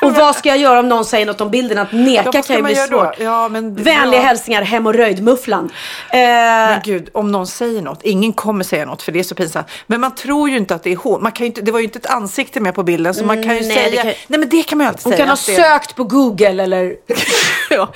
[0.06, 1.78] Och vad ska jag göra om någon säger något om bilden?
[1.78, 3.20] Att neka Ja, kan ju bli svårt.
[3.20, 4.28] Ja, men- Vänliga ja.
[4.28, 5.70] hälsningar, hemorrojdmufflan.
[6.10, 8.00] Eh, Men gud, om någon säger något.
[8.04, 9.68] Ingen kommer säga något för det är så pinsamt.
[9.88, 11.24] Men man tror ju inte att det är hon.
[11.24, 13.56] Man kan inte, det var ju inte ett ansikte med på bilden så man kan
[13.56, 14.02] ju Mm, nej, säga.
[14.04, 15.18] kan- Nej men det kan man ju alltid hon säga.
[15.26, 16.94] kan ha det- sökt på Google eller...
[17.72, 17.88] Ja.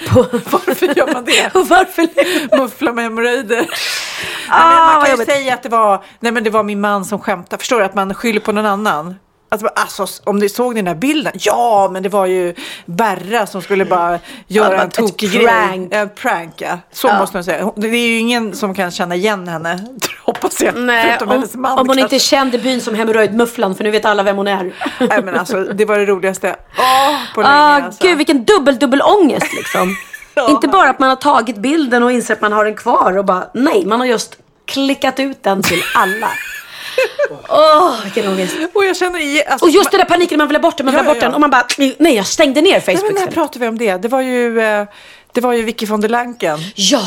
[0.50, 1.52] Varför gör man det?
[1.60, 2.08] Och varför?
[2.58, 3.66] Muffla med hemorrojder.
[4.50, 7.20] Ah, man kan ju säga att det var, nej men det var min man som
[7.20, 7.58] skämtade.
[7.60, 7.86] Förstår du?
[7.86, 9.16] Att man skyller på någon annan.
[9.54, 11.34] Alltså, alltså, om ni såg den där bilden.
[11.36, 15.92] Ja, men det var ju Berra som skulle bara göra en tokig prank.
[15.92, 16.00] grej.
[16.00, 16.80] En prank, ja.
[16.92, 17.72] Så måste man säga.
[17.76, 19.86] Det är ju ingen som kan känna igen henne,
[20.26, 20.76] hoppas jag.
[20.76, 22.02] Nej, förutom om, hennes man om hon kanske.
[22.02, 24.74] inte kände byn som hemorrojdmufflan för nu vet alla vem hon är.
[25.00, 27.54] Nej, men alltså, det var det roligaste Åh, på länge.
[27.54, 28.08] Ah, alltså.
[28.08, 29.96] Gud vilken dubbel dubbel ångest liksom.
[30.36, 30.50] Ja.
[30.50, 33.26] Inte bara att man har tagit bilden och inser att man har den kvar och
[33.26, 36.28] bara nej, man har just klickat ut den till alla.
[37.50, 38.56] Åh, vilken ångest.
[38.74, 39.44] Och jag känner i...
[39.46, 41.14] Alltså, Och just det där paniken man vill ha bort den, man vill Ja, ha
[41.14, 41.28] bort ja, ja.
[41.28, 41.68] den och man bara
[41.98, 43.98] nej, jag stängde ner Nej, Facebook men när pratar vi om det?
[43.98, 44.86] Det var ju, eh,
[45.32, 46.60] det var ju Vicky von der Lanken.
[46.76, 47.04] Ja,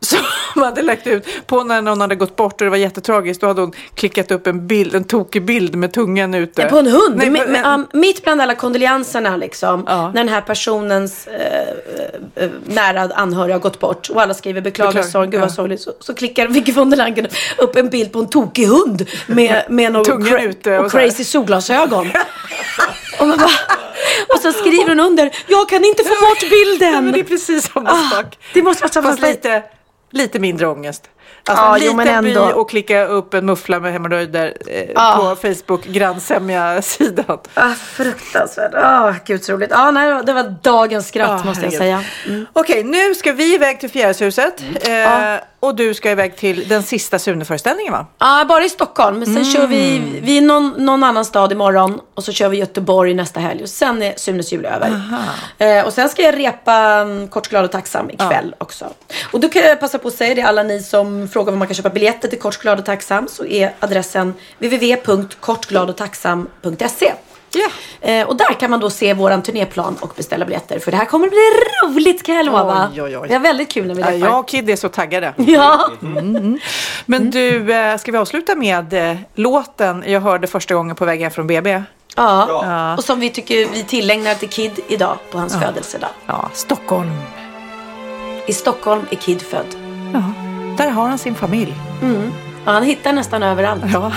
[0.00, 0.18] som
[0.62, 3.40] hade lagt ut på när någon hade gått bort och det var jättetragiskt.
[3.40, 6.62] Då hade hon klickat upp en bild, en tokig bild med tungan ute.
[6.64, 7.16] på en hund.
[7.16, 9.84] Nej, men- um, mitt bland alla kondolenserna liksom.
[9.86, 10.06] Ja.
[10.06, 11.68] När den här personens eh,
[12.44, 15.54] eh, nära anhöriga har gått bort och alla skriver beklagar sorgen, gud vad ja.
[15.54, 15.80] sorgligt.
[15.80, 17.26] Så, så klickar Vicky von der Langen
[17.58, 21.24] upp en bild på en tokig hund med, med någon Tungan ute och och crazy
[21.24, 22.10] solglasögon.
[23.20, 23.50] och, man bara,
[24.34, 27.04] och så skriver hon under, jag kan inte få bort bilden.
[27.04, 28.38] men det är precis samma Ah, sak.
[28.54, 29.20] det måste vara samma sak.
[29.20, 29.62] lite,
[30.10, 31.10] lite mindre ångest.
[31.48, 32.42] Alltså Ja, en jo, liten men by ändå.
[32.60, 35.16] och klicka upp en muffla med hemorrojder eh, Ah.
[35.16, 37.38] på Facebook, grannsämja-sidan.
[37.54, 38.74] Ah, fruktansvärt.
[38.74, 39.72] Ah, gud så roligt.
[39.72, 42.02] Ah, nej, det var dagens skratt Ah, måste jag säga.
[42.26, 42.46] Mm.
[42.52, 44.62] Okej, nu ska vi iväg till Fjärilshuset.
[44.82, 48.06] Eh, och du ska iväg till den sista Sune-föreställningen va?
[48.18, 49.18] Ja, bara i Stockholm.
[49.18, 52.56] Men sen kör vi, vi är någon, någon annan stad imorgon och så kör vi
[52.58, 55.00] Göteborg nästa helg och sen är Sunes jul över.
[55.58, 58.86] Eh, och sen ska jag repa um, Kort, glad och tacksam ikväll också.
[59.32, 61.68] Och då kan jag passa på att säga det, alla ni som frågar var man
[61.68, 67.12] kan köpa biljetter till Kort, glad och tacksam så är adressen www.kortgladogtacksam.se.
[67.54, 67.68] Ja.
[68.08, 70.78] Eh, och där kan man då se våran turnéplan och beställa biljetter.
[70.78, 71.40] För det här kommer att bli
[71.84, 72.88] roligt kan jag lova.
[72.94, 73.28] Oj, oj, oj.
[73.28, 74.28] Det är väldigt kul när vi Ja, repar.
[74.28, 75.34] jag och Kid är så taggade.
[75.36, 75.90] Ja.
[77.06, 81.20] Men du, eh, ska vi avsluta med eh, låten jag hörde första gången på väg
[81.20, 81.70] hem från BB?
[81.70, 81.82] Ja.
[82.48, 82.96] Ja.
[82.96, 86.10] och som vi tycker vi tillägnar till Kid idag på hans födelsedag.
[86.26, 87.10] Ja, Stockholm.
[88.46, 89.66] I Stockholm är Kid född.
[90.12, 90.22] Ja,
[90.76, 91.74] där har han sin familj.
[92.64, 93.82] Och han hittar nästan överallt.
[93.92, 94.12] Ja.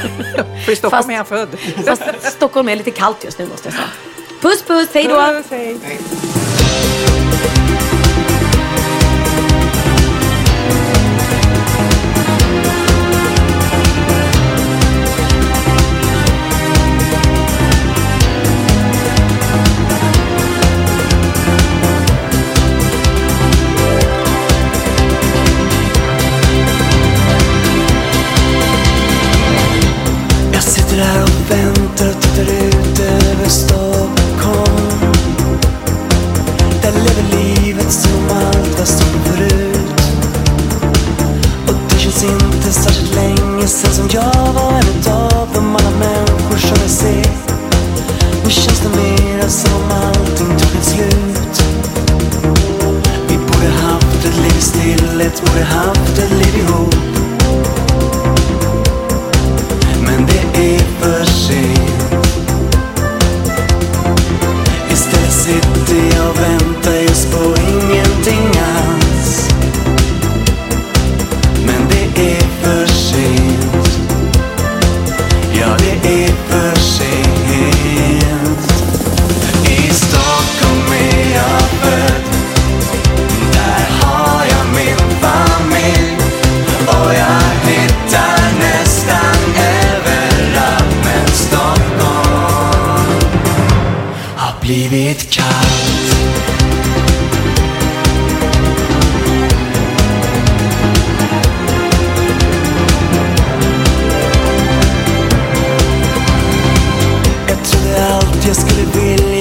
[0.64, 1.48] För i Stockholm Fast- är han född.
[1.86, 2.02] Fast
[2.32, 3.86] Stockholm är lite kallt just nu måste jag säga.
[4.40, 5.16] Puss puss, hej då!
[5.16, 5.78] Puss, hej.
[5.82, 5.98] jag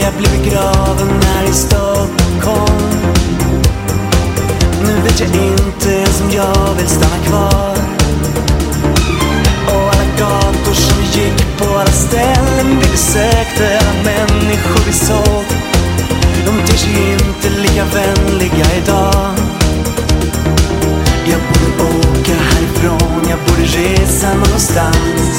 [0.03, 2.89] Jag blev begraven här i Stockholm.
[4.85, 7.77] Nu vet jag inte ens om jag vill stanna kvar.
[9.67, 15.45] Och alla gator som vi gick på, alla ställen vi besökte Alla människor vi såg
[16.45, 19.33] De ter sig inte lika vänliga idag.
[21.25, 25.32] Jag borde åka härifrån, jag borde resa någonstans.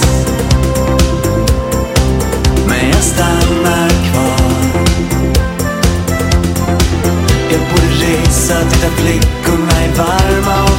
[8.49, 10.74] Jag borde resa till där flickorna är varma och förstå